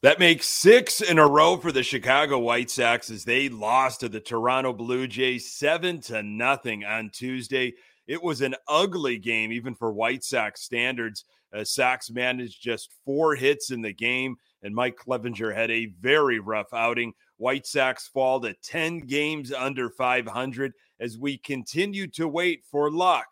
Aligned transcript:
That 0.00 0.20
makes 0.20 0.46
six 0.46 1.00
in 1.00 1.18
a 1.18 1.26
row 1.26 1.56
for 1.56 1.72
the 1.72 1.82
Chicago 1.82 2.38
White 2.38 2.70
Sox 2.70 3.10
as 3.10 3.24
they 3.24 3.48
lost 3.48 3.98
to 3.98 4.08
the 4.08 4.20
Toronto 4.20 4.72
Blue 4.72 5.08
Jays 5.08 5.50
seven 5.50 6.00
to 6.02 6.22
nothing 6.22 6.84
on 6.84 7.10
Tuesday. 7.10 7.74
It 8.06 8.22
was 8.22 8.40
an 8.40 8.54
ugly 8.68 9.18
game, 9.18 9.50
even 9.50 9.74
for 9.74 9.92
White 9.92 10.22
Sox 10.22 10.62
standards. 10.62 11.24
Uh, 11.52 11.64
Sox 11.64 12.12
managed 12.12 12.62
just 12.62 12.94
four 13.04 13.34
hits 13.34 13.72
in 13.72 13.82
the 13.82 13.92
game, 13.92 14.36
and 14.62 14.72
Mike 14.72 14.96
Clevinger 15.04 15.52
had 15.52 15.72
a 15.72 15.92
very 16.00 16.38
rough 16.38 16.72
outing. 16.72 17.12
White 17.36 17.66
Sox 17.66 18.06
fall 18.06 18.40
to 18.42 18.54
10 18.62 19.00
games 19.00 19.52
under 19.52 19.90
500 19.90 20.74
as 21.00 21.18
we 21.18 21.38
continue 21.38 22.06
to 22.06 22.28
wait 22.28 22.62
for 22.70 22.88
luck, 22.88 23.26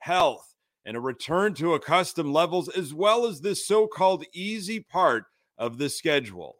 health, 0.00 0.52
and 0.84 0.96
a 0.96 1.00
return 1.00 1.54
to 1.54 1.74
accustomed 1.74 2.32
levels, 2.32 2.68
as 2.68 2.92
well 2.92 3.24
as 3.24 3.40
this 3.40 3.64
so 3.64 3.86
called 3.86 4.24
easy 4.34 4.80
part 4.80 5.26
of 5.58 5.76
the 5.78 5.88
schedule. 5.88 6.56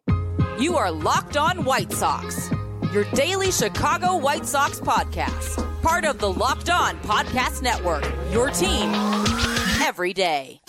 You 0.59 0.77
are 0.77 0.91
Locked 0.91 1.37
On 1.37 1.65
White 1.65 1.93
Sox, 1.93 2.51
your 2.93 3.05
daily 3.15 3.53
Chicago 3.53 4.17
White 4.17 4.45
Sox 4.45 4.81
podcast, 4.81 5.83
part 5.83 6.05
of 6.05 6.19
the 6.19 6.31
Locked 6.31 6.69
On 6.69 6.99
Podcast 6.99 7.63
Network, 7.63 8.05
your 8.33 8.51
team 8.51 8.91
every 9.81 10.13
day. 10.13 10.61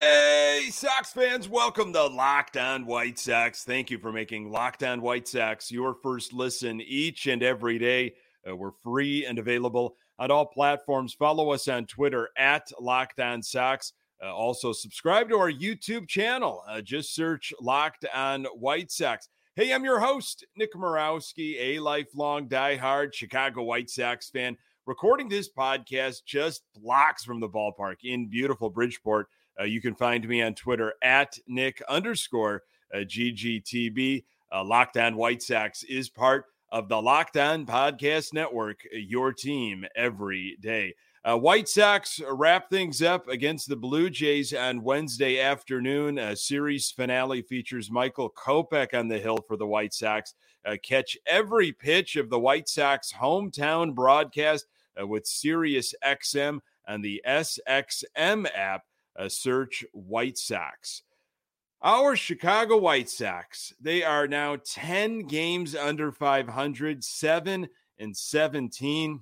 Hey, 0.00 0.68
Sox 0.70 1.12
fans, 1.12 1.48
welcome 1.48 1.92
to 1.92 2.06
Locked 2.06 2.56
On 2.56 2.86
White 2.86 3.20
Sox. 3.20 3.62
Thank 3.62 3.90
you 3.90 3.98
for 3.98 4.12
making 4.12 4.50
Locked 4.50 4.82
On 4.82 5.00
White 5.00 5.28
Sox 5.28 5.70
your 5.70 5.94
first 6.02 6.32
listen 6.32 6.80
each 6.80 7.28
and 7.28 7.42
every 7.42 7.78
day. 7.78 8.14
Uh, 8.46 8.56
we're 8.56 8.72
free 8.82 9.24
and 9.24 9.38
available 9.38 9.96
on 10.18 10.30
all 10.30 10.46
platforms. 10.46 11.14
Follow 11.14 11.50
us 11.50 11.68
on 11.68 11.86
Twitter 11.86 12.30
at 12.36 12.70
Locked 12.80 13.20
On 13.20 13.42
Sox. 13.42 13.92
Uh, 14.22 14.34
also, 14.34 14.72
subscribe 14.72 15.28
to 15.28 15.36
our 15.36 15.50
YouTube 15.50 16.08
channel. 16.08 16.62
Uh, 16.68 16.80
just 16.80 17.14
search 17.14 17.52
Locked 17.60 18.04
On 18.14 18.44
White 18.44 18.90
Sox. 18.90 19.28
Hey, 19.56 19.72
I'm 19.72 19.84
your 19.84 20.00
host, 20.00 20.44
Nick 20.56 20.74
Morawski, 20.74 21.56
a 21.60 21.78
lifelong 21.78 22.48
diehard 22.48 23.14
Chicago 23.14 23.62
White 23.62 23.88
Sox 23.88 24.28
fan, 24.30 24.56
recording 24.86 25.28
this 25.28 25.48
podcast 25.48 26.24
just 26.24 26.62
blocks 26.74 27.24
from 27.24 27.38
the 27.38 27.48
ballpark 27.48 27.96
in 28.02 28.26
beautiful 28.26 28.68
Bridgeport. 28.68 29.28
Uh, 29.60 29.64
you 29.64 29.80
can 29.80 29.94
find 29.94 30.26
me 30.26 30.42
on 30.42 30.54
Twitter 30.54 30.94
at 31.02 31.38
Nick 31.46 31.80
underscore 31.88 32.62
uh, 32.92 32.98
GGTB. 32.98 34.24
Uh, 34.52 34.64
Locked 34.64 34.96
On 34.96 35.16
White 35.16 35.42
Sox 35.42 35.82
is 35.84 36.08
part 36.08 36.46
of 36.74 36.88
the 36.88 37.00
Locked 37.00 37.36
On 37.36 37.64
Podcast 37.64 38.32
Network, 38.32 38.80
your 38.92 39.32
team 39.32 39.86
every 39.94 40.56
day. 40.58 40.92
Uh, 41.24 41.38
White 41.38 41.68
Sox 41.68 42.20
wrap 42.28 42.68
things 42.68 43.00
up 43.00 43.28
against 43.28 43.68
the 43.68 43.76
Blue 43.76 44.10
Jays 44.10 44.52
on 44.52 44.82
Wednesday 44.82 45.38
afternoon. 45.38 46.18
A 46.18 46.34
series 46.34 46.90
finale 46.90 47.42
features 47.42 47.92
Michael 47.92 48.28
Kopech 48.28 48.92
on 48.92 49.06
the 49.06 49.20
hill 49.20 49.38
for 49.46 49.56
the 49.56 49.68
White 49.68 49.94
Sox. 49.94 50.34
Uh, 50.66 50.74
catch 50.82 51.16
every 51.28 51.70
pitch 51.70 52.16
of 52.16 52.28
the 52.28 52.40
White 52.40 52.68
Sox 52.68 53.12
hometown 53.12 53.94
broadcast 53.94 54.66
uh, 55.00 55.06
with 55.06 55.28
Sirius 55.28 55.94
XM 56.04 56.58
and 56.88 57.04
the 57.04 57.22
SXM 57.24 58.48
app. 58.52 58.82
Uh, 59.16 59.28
search 59.28 59.84
White 59.92 60.38
Sox. 60.38 61.04
Our 61.84 62.16
Chicago 62.16 62.78
White 62.78 63.10
Sox, 63.10 63.74
they 63.78 64.02
are 64.02 64.26
now 64.26 64.56
10 64.64 65.26
games 65.26 65.76
under 65.76 66.10
500, 66.10 67.04
7 67.04 67.68
and 67.98 68.16
17. 68.16 69.20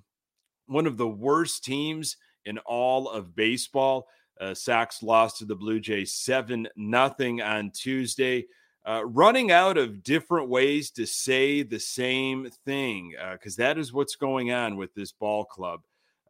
One 0.66 0.86
of 0.86 0.96
the 0.96 1.08
worst 1.08 1.64
teams 1.64 2.18
in 2.44 2.58
all 2.58 3.10
of 3.10 3.34
baseball. 3.34 4.06
Uh, 4.40 4.54
Sox 4.54 5.02
lost 5.02 5.38
to 5.38 5.44
the 5.44 5.56
Blue 5.56 5.80
Jays 5.80 6.14
7 6.14 6.68
nothing 6.76 7.42
on 7.42 7.72
Tuesday. 7.72 8.46
Uh, 8.86 9.02
running 9.06 9.50
out 9.50 9.76
of 9.76 10.04
different 10.04 10.48
ways 10.48 10.92
to 10.92 11.04
say 11.04 11.64
the 11.64 11.80
same 11.80 12.48
thing 12.64 13.16
because 13.32 13.58
uh, 13.58 13.64
that 13.64 13.76
is 13.76 13.92
what's 13.92 14.14
going 14.14 14.52
on 14.52 14.76
with 14.76 14.94
this 14.94 15.10
ball 15.10 15.44
club. 15.44 15.80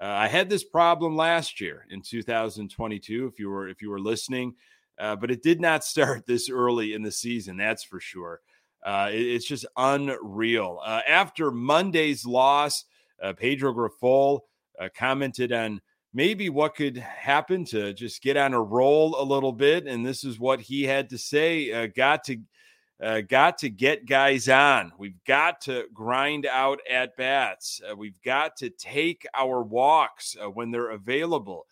Uh, 0.01 0.07
I 0.07 0.29
had 0.29 0.49
this 0.49 0.65
problem 0.65 1.15
last 1.15 1.61
year 1.61 1.85
in 1.91 2.01
2022. 2.01 3.27
If 3.27 3.39
you 3.39 3.51
were 3.51 3.69
if 3.69 3.83
you 3.83 3.91
were 3.91 4.01
listening, 4.01 4.55
uh, 4.99 5.17
but 5.17 5.31
it 5.31 5.43
did 5.43 5.61
not 5.61 5.85
start 5.85 6.27
this 6.27 6.51
early 6.51 6.95
in 6.95 7.03
the 7.03 7.13
season, 7.13 7.57
that's 7.57 7.85
for 7.85 8.01
sure. 8.01 8.41
Uh, 8.85 9.09
it, 9.13 9.21
it's 9.21 9.47
just 9.47 9.67
unreal. 9.77 10.81
Uh, 10.85 11.01
after 11.09 11.51
Monday's 11.51 12.27
loss, 12.27 12.85
uh, 13.23 13.33
Pedro 13.33 13.73
Grifol 13.73 14.41
uh, 14.81 14.89
commented 14.97 15.53
on 15.53 15.81
maybe 16.13 16.49
what 16.49 16.75
could 16.75 16.97
happen 16.97 17.65
to 17.67 17.93
just 17.95 18.23
get 18.23 18.37
on 18.37 18.55
a 18.55 18.63
roll 18.63 19.21
a 19.21 19.25
little 19.25 19.53
bit, 19.53 19.87
and 19.87 20.05
this 20.05 20.25
is 20.25 20.39
what 20.39 20.61
he 20.61 20.83
had 20.83 21.09
to 21.11 21.19
say: 21.19 21.89
"Got 21.89 22.25
to." 22.25 22.39
Got 23.29 23.59
to 23.59 23.69
get 23.69 24.07
guys 24.07 24.49
on. 24.49 24.93
We've 24.97 25.19
got 25.27 25.61
to 25.63 25.87
grind 25.93 26.47
out 26.47 26.79
at 26.89 27.17
bats. 27.17 27.81
We've 27.97 28.23
got 28.23 28.57
to 28.59 28.71
take 28.71 29.27
our 29.35 29.61
walks 29.61 30.37
when 30.55 30.71
they're 30.71 30.91
available. 30.91 31.67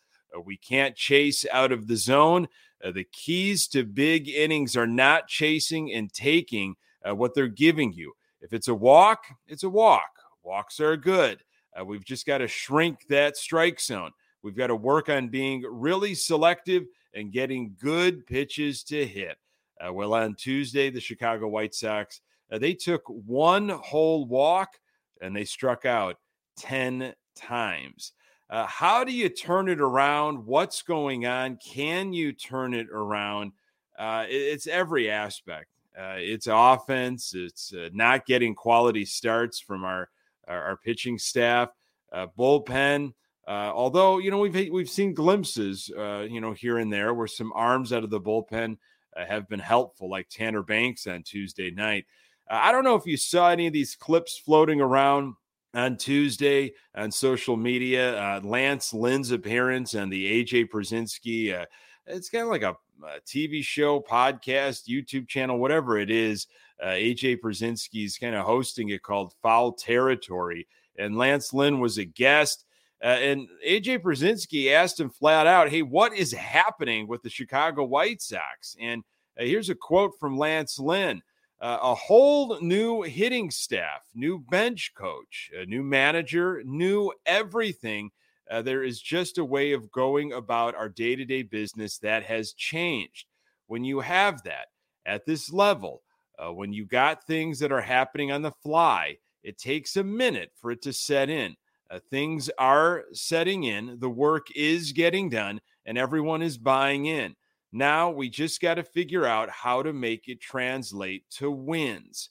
We 0.45 0.57
can't 0.57 0.97
chase 0.97 1.45
out 1.53 1.73
of 1.73 1.89
the 1.89 1.97
zone. 1.97 2.49
Uh, 2.85 2.91
the 2.93 3.05
keys 3.05 3.67
to 3.69 3.85
big 3.85 4.29
innings 4.29 4.77
are 4.77 4.87
not 4.87 5.29
chasing 5.29 5.93
and 5.93 6.13
taking 6.13 6.77
uh, 7.09 7.15
what 7.15 7.35
they're 7.35 7.49
giving 7.49 7.93
you. 7.93 8.13
If 8.41 8.53
it's 8.53 8.69
a 8.69 8.75
walk, 8.75 9.25
it's 9.47 9.65
a 9.65 9.69
walk. 9.69 10.11
Walks 10.43 10.81
are 10.81 10.97
good. 10.97 11.43
Uh, 11.79 11.85
we've 11.85 12.05
just 12.05 12.27
got 12.27 12.39
to 12.39 12.49
shrink 12.49 13.07
that 13.09 13.37
strike 13.37 13.81
zone. 13.81 14.11
We've 14.43 14.57
got 14.57 14.69
to 14.69 14.77
work 14.77 15.09
on 15.09 15.29
being 15.29 15.63
really 15.69 16.15
selective 16.15 16.85
and 17.15 17.33
getting 17.33 17.77
good 17.79 18.27
pitches 18.27 18.83
to 18.85 19.07
hit. 19.07 19.37
Uh, 19.85 19.93
well, 19.93 20.15
on 20.15 20.35
Tuesday, 20.35 20.91
the 20.91 21.01
Chicago 21.01 21.49
White 21.49 21.75
Sox 21.75 22.21
uh, 22.51 22.59
they 22.59 22.75
took 22.75 23.03
one 23.07 23.69
whole 23.69 24.27
walk 24.27 24.79
and 25.21 25.35
they 25.35 25.45
struck 25.45 25.85
out 25.85 26.17
ten 26.57 27.15
times. 27.37 28.13
Uh, 28.51 28.67
how 28.67 29.05
do 29.05 29.13
you 29.13 29.29
turn 29.29 29.69
it 29.69 29.81
around? 29.81 30.45
What's 30.45 30.83
going 30.83 31.25
on? 31.25 31.57
Can 31.65 32.13
you 32.13 32.33
turn 32.33 32.75
it 32.75 32.89
around? 32.93 33.53
Uh, 33.97 34.27
it, 34.29 34.35
it's 34.35 34.67
every 34.67 35.09
aspect. 35.09 35.69
Uh, 35.97 36.17
it's 36.17 36.49
offense. 36.51 37.33
It's 37.33 37.73
uh, 37.73 37.91
not 37.93 38.27
getting 38.27 38.57
quality 38.57 39.05
starts 39.05 39.61
from 39.61 39.85
our 39.85 40.09
our, 40.49 40.63
our 40.65 40.77
pitching 40.77 41.17
staff, 41.17 41.69
uh, 42.13 42.27
bullpen. 42.37 43.13
Uh, 43.47 43.71
although 43.73 44.19
you 44.19 44.33
know 44.33 44.39
we've 44.39 44.71
we've 44.73 44.91
seen 44.91 45.15
glimpses, 45.15 45.89
you 45.89 46.41
know 46.41 46.53
here 46.53 46.79
and 46.79 46.93
there 46.93 47.15
where 47.15 47.29
some 47.29 47.53
arms 47.55 47.93
out 47.93 48.03
of 48.03 48.11
the 48.11 48.21
bullpen 48.21 48.77
have 49.17 49.49
been 49.49 49.61
helpful, 49.61 50.11
like 50.11 50.29
Tanner 50.29 50.65
Banks 50.65 51.07
on 51.07 51.23
Tuesday 51.23 51.71
night. 51.71 52.05
I 52.49 52.73
don't 52.73 52.83
know 52.85 52.97
if 52.97 53.07
you 53.07 53.17
saw 53.17 53.51
any 53.51 53.69
of 53.69 53.73
these 53.73 53.95
clips 53.95 54.37
floating 54.39 54.81
around 54.81 55.35
on 55.75 55.97
Tuesday 55.97 56.73
on 56.95 57.11
social 57.11 57.57
media. 57.57 58.17
Uh, 58.21 58.41
Lance 58.43 58.93
Lynn's 58.93 59.31
appearance 59.31 59.95
and 59.95 60.13
the 60.13 60.45
AJ 60.45 60.71
Pierzynski. 60.71 61.59
Uh, 61.59 61.67
it's 62.07 62.29
kind 62.29 62.45
of 62.45 62.51
like 62.51 62.63
a, 62.63 62.77
a, 63.05 63.21
TV 63.27 63.63
show, 63.63 64.01
podcast, 64.01 64.89
YouTube 64.89 65.29
channel, 65.29 65.59
whatever 65.59 65.99
it 65.99 66.11
is. 66.11 66.47
Uh, 66.83 66.89
AJ 66.89 67.41
Pierzynski's 67.41 68.19
kind 68.19 68.35
of 68.35 68.45
hosting 68.45 68.89
it 68.89 69.03
called 69.03 69.35
Foul 69.43 69.73
Territory. 69.73 70.67
And 70.99 71.17
Lance 71.17 71.53
Lynn 71.53 71.81
was 71.81 71.99
a 71.99 72.05
guest. 72.05 72.65
Uh, 73.03 73.09
and 73.09 73.49
AJ 73.67 74.01
Pierzynski 74.01 74.73
asked 74.73 75.01
him 75.01 75.11
flat 75.11 75.47
out, 75.47 75.71
Hey, 75.71 75.83
what 75.83 76.13
is 76.13 76.33
happening 76.33 77.07
with 77.07 77.23
the 77.23 77.31
Chicago 77.31 77.85
White 77.85 78.21
Sox? 78.21 78.77
And 78.81 79.03
uh, 79.39 79.45
here's 79.45 79.71
a 79.71 79.75
quote 79.75 80.13
from 80.19 80.37
Lance 80.37 80.79
Lynn 80.79 81.23
uh, 81.61 81.79
a 81.83 81.95
whole 81.95 82.59
new 82.61 83.03
hitting 83.03 83.51
staff, 83.51 84.03
new 84.15 84.39
bench 84.39 84.93
coach, 84.97 85.51
a 85.55 85.67
new 85.67 85.83
manager, 85.83 86.63
new 86.65 87.13
everything. 87.27 88.11
Uh, 88.51 88.63
there 88.63 88.83
is 88.83 89.01
just 89.01 89.39
a 89.39 89.45
way 89.45 89.73
of 89.73 89.93
going 89.93 90.33
about 90.33 90.75
our 90.75 90.89
day 90.89 91.15
to 91.15 91.25
day 91.25 91.43
business 91.43 91.99
that 91.99 92.25
has 92.25 92.53
changed. 92.55 93.27
When 93.67 93.85
you 93.85 94.01
have 94.01 94.43
that 94.45 94.69
at 95.07 95.27
this 95.27 95.53
level, 95.53 96.03
uh, 96.39 96.53
when 96.53 96.73
you 96.73 96.87
got 96.87 97.27
things 97.27 97.59
that 97.59 97.73
are 97.73 97.81
happening 97.81 98.33
on 98.33 98.43
the 98.43 98.53
fly, 98.63 99.19
it 99.43 99.59
takes 99.59 99.97
a 99.97 100.05
minute 100.05 100.51
for 100.57 100.71
it 100.71 100.83
to 100.83 100.93
set 100.93 101.29
in. 101.29 101.57
Uh, 101.91 101.99
things 102.11 102.49
are 102.59 103.05
setting 103.13 103.65
in, 103.65 103.99
the 103.99 104.09
work 104.09 104.47
is 104.55 104.93
getting 104.93 105.29
done, 105.29 105.61
and 105.85 105.99
everyone 105.99 106.41
is 106.41 106.57
buying 106.57 107.07
in. 107.07 107.35
Now 107.73 108.11
we 108.11 108.29
just 108.29 108.61
got 108.61 108.75
to 108.75 108.83
figure 108.83 109.27
out 109.27 109.49
how 109.51 109.83
to 109.83 109.93
make 109.93 110.29
it 110.29 110.41
translate 110.41 111.25
to 111.33 111.51
wins. 111.51 112.31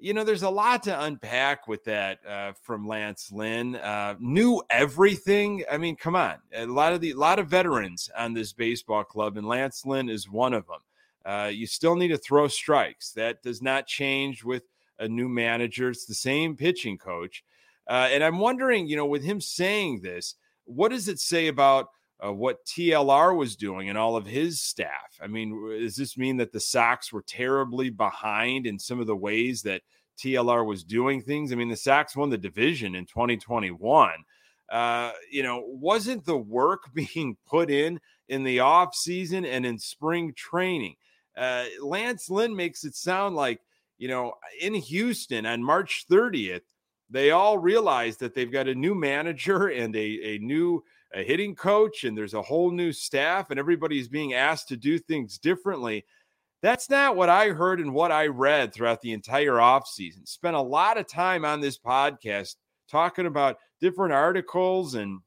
You 0.00 0.14
know, 0.14 0.22
there's 0.22 0.44
a 0.44 0.50
lot 0.50 0.84
to 0.84 1.02
unpack 1.02 1.66
with 1.66 1.82
that 1.84 2.20
uh, 2.24 2.52
from 2.62 2.86
Lance 2.86 3.32
Lynn. 3.32 3.74
Uh, 3.74 4.14
knew 4.20 4.62
everything. 4.70 5.64
I 5.70 5.76
mean, 5.76 5.96
come 5.96 6.14
on, 6.14 6.36
a 6.54 6.66
lot 6.66 6.92
of 6.92 7.00
the 7.00 7.10
a 7.10 7.16
lot 7.16 7.40
of 7.40 7.48
veterans 7.48 8.08
on 8.16 8.32
this 8.32 8.52
baseball 8.52 9.02
club, 9.02 9.36
and 9.36 9.48
Lance 9.48 9.84
Lynn 9.84 10.08
is 10.08 10.30
one 10.30 10.54
of 10.54 10.66
them. 10.68 10.80
Uh, 11.24 11.48
you 11.48 11.66
still 11.66 11.96
need 11.96 12.08
to 12.08 12.18
throw 12.18 12.46
strikes. 12.46 13.10
That 13.12 13.42
does 13.42 13.60
not 13.60 13.88
change 13.88 14.44
with 14.44 14.62
a 15.00 15.08
new 15.08 15.28
manager. 15.28 15.90
It's 15.90 16.06
the 16.06 16.14
same 16.14 16.56
pitching 16.56 16.96
coach. 16.96 17.44
Uh, 17.88 18.08
and 18.10 18.22
I'm 18.22 18.38
wondering, 18.38 18.86
you 18.86 18.96
know, 18.96 19.06
with 19.06 19.22
him 19.22 19.40
saying 19.40 20.00
this, 20.00 20.36
what 20.64 20.90
does 20.90 21.08
it 21.08 21.18
say 21.18 21.48
about 21.48 21.88
uh, 22.24 22.32
what 22.32 22.64
TLR 22.64 23.36
was 23.36 23.56
doing 23.56 23.88
and 23.88 23.98
all 23.98 24.16
of 24.16 24.26
his 24.26 24.60
staff? 24.60 25.18
I 25.20 25.26
mean, 25.26 25.80
does 25.80 25.96
this 25.96 26.16
mean 26.16 26.36
that 26.38 26.52
the 26.52 26.60
Sox 26.60 27.12
were 27.12 27.22
terribly 27.22 27.90
behind 27.90 28.66
in 28.66 28.78
some 28.78 29.00
of 29.00 29.06
the 29.06 29.16
ways 29.16 29.62
that 29.62 29.82
TLR 30.18 30.66
was 30.66 30.82
doing 30.82 31.22
things? 31.22 31.52
I 31.52 31.54
mean, 31.54 31.68
the 31.68 31.76
Sox 31.76 32.16
won 32.16 32.30
the 32.30 32.38
division 32.38 32.94
in 32.94 33.06
2021. 33.06 34.10
Uh, 34.70 35.12
you 35.30 35.42
know, 35.42 35.64
wasn't 35.66 36.24
the 36.24 36.36
work 36.36 36.82
being 36.94 37.36
put 37.46 37.70
in 37.70 38.00
in 38.28 38.42
the 38.42 38.60
off 38.60 38.94
season 38.94 39.44
and 39.44 39.64
in 39.64 39.78
spring 39.78 40.32
training? 40.36 40.96
Uh, 41.36 41.64
Lance 41.80 42.28
Lynn 42.28 42.54
makes 42.54 42.84
it 42.84 42.96
sound 42.96 43.36
like, 43.36 43.60
you 43.96 44.08
know, 44.08 44.34
in 44.60 44.74
Houston 44.74 45.46
on 45.46 45.62
March 45.62 46.04
30th, 46.10 46.62
they 47.10 47.30
all 47.30 47.58
realize 47.58 48.16
that 48.18 48.34
they've 48.34 48.52
got 48.52 48.68
a 48.68 48.74
new 48.74 48.94
manager 48.94 49.68
and 49.68 49.94
a, 49.96 50.34
a 50.34 50.38
new 50.38 50.82
a 51.14 51.22
hitting 51.22 51.54
coach, 51.54 52.04
and 52.04 52.16
there's 52.16 52.34
a 52.34 52.42
whole 52.42 52.70
new 52.70 52.92
staff, 52.92 53.50
and 53.50 53.58
everybody's 53.58 54.08
being 54.08 54.34
asked 54.34 54.68
to 54.68 54.76
do 54.76 54.98
things 54.98 55.38
differently. 55.38 56.04
That's 56.60 56.90
not 56.90 57.16
what 57.16 57.28
I 57.28 57.48
heard 57.48 57.80
and 57.80 57.94
what 57.94 58.10
I 58.10 58.26
read 58.26 58.74
throughout 58.74 59.00
the 59.00 59.12
entire 59.12 59.54
offseason. 59.54 60.26
Spent 60.26 60.56
a 60.56 60.60
lot 60.60 60.98
of 60.98 61.06
time 61.06 61.44
on 61.44 61.60
this 61.60 61.78
podcast 61.78 62.56
talking 62.90 63.26
about 63.26 63.58
different 63.80 64.12
articles 64.12 64.94
and 64.94 65.20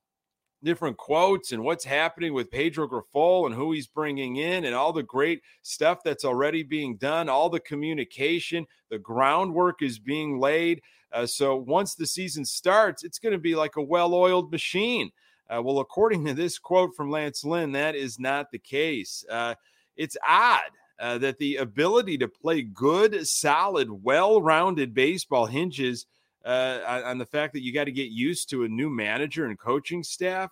different 0.64 0.98
quotes 0.98 1.52
and 1.52 1.64
what's 1.64 1.86
happening 1.86 2.34
with 2.34 2.52
Pedro 2.52 2.88
Grifol 2.88 3.46
and 3.46 3.56
who 3.56 3.72
he's 3.72 3.88
bringing 3.88 4.38
in 4.38 4.66
and 4.66 4.76
all 4.76 4.94
the 4.94 5.04
great 5.04 5.42
stuff 5.64 6.00
that's 6.04 6.26
already 6.26 6.64
being 6.64 6.98
done, 6.98 7.30
all 7.30 7.50
the 7.50 7.60
communication, 7.60 8.68
the 8.90 9.00
groundwork 9.00 9.82
is 9.82 9.98
being 10.00 10.40
laid. 10.40 10.82
Uh, 11.12 11.26
so 11.26 11.56
once 11.56 11.96
the 11.96 12.06
season 12.06 12.46
starts, 12.46 13.04
it's 13.04 13.20
going 13.20 13.34
to 13.34 13.40
be 13.40 13.56
like 13.56 13.76
a 13.78 13.82
well 13.82 14.14
oiled 14.14 14.52
machine. 14.52 15.10
Uh, 15.52 15.62
well, 15.62 15.80
according 15.80 16.24
to 16.26 16.34
this 16.34 16.58
quote 16.58 16.96
from 16.96 17.12
Lance 17.12 17.44
Lynn, 17.44 17.74
that 17.74 17.96
is 17.96 18.20
not 18.20 18.52
the 18.52 18.60
case. 18.60 19.26
Uh, 19.30 19.56
it's 19.98 20.16
odd 20.28 20.62
uh, 21.00 21.18
that 21.18 21.38
the 21.40 21.58
ability 21.58 22.18
to 22.20 22.28
play 22.28 22.62
good, 22.62 23.28
solid, 23.28 23.90
well 24.04 24.42
rounded 24.42 24.94
baseball 24.94 25.46
hinges 25.46 26.06
uh, 26.46 27.02
on 27.06 27.18
the 27.18 27.26
fact 27.26 27.54
that 27.54 27.64
you 27.64 27.74
got 27.74 27.86
to 27.86 27.92
get 27.92 28.10
used 28.10 28.50
to 28.50 28.64
a 28.64 28.68
new 28.70 28.90
manager 28.90 29.46
and 29.46 29.60
coaching 29.60 30.04
staff. 30.04 30.52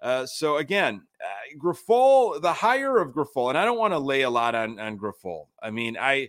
Uh, 0.00 0.24
so 0.26 0.56
again, 0.56 1.02
uh, 1.22 2.38
the 2.40 2.52
hire 2.52 2.98
of 2.98 3.12
Grifol, 3.12 3.50
and 3.50 3.58
I 3.58 3.64
don't 3.64 3.78
want 3.78 3.92
to 3.92 3.98
lay 3.98 4.22
a 4.22 4.30
lot 4.30 4.54
on 4.54 4.80
on 4.80 4.98
Grifol. 4.98 5.46
I 5.62 5.70
mean, 5.70 5.96
I 6.00 6.28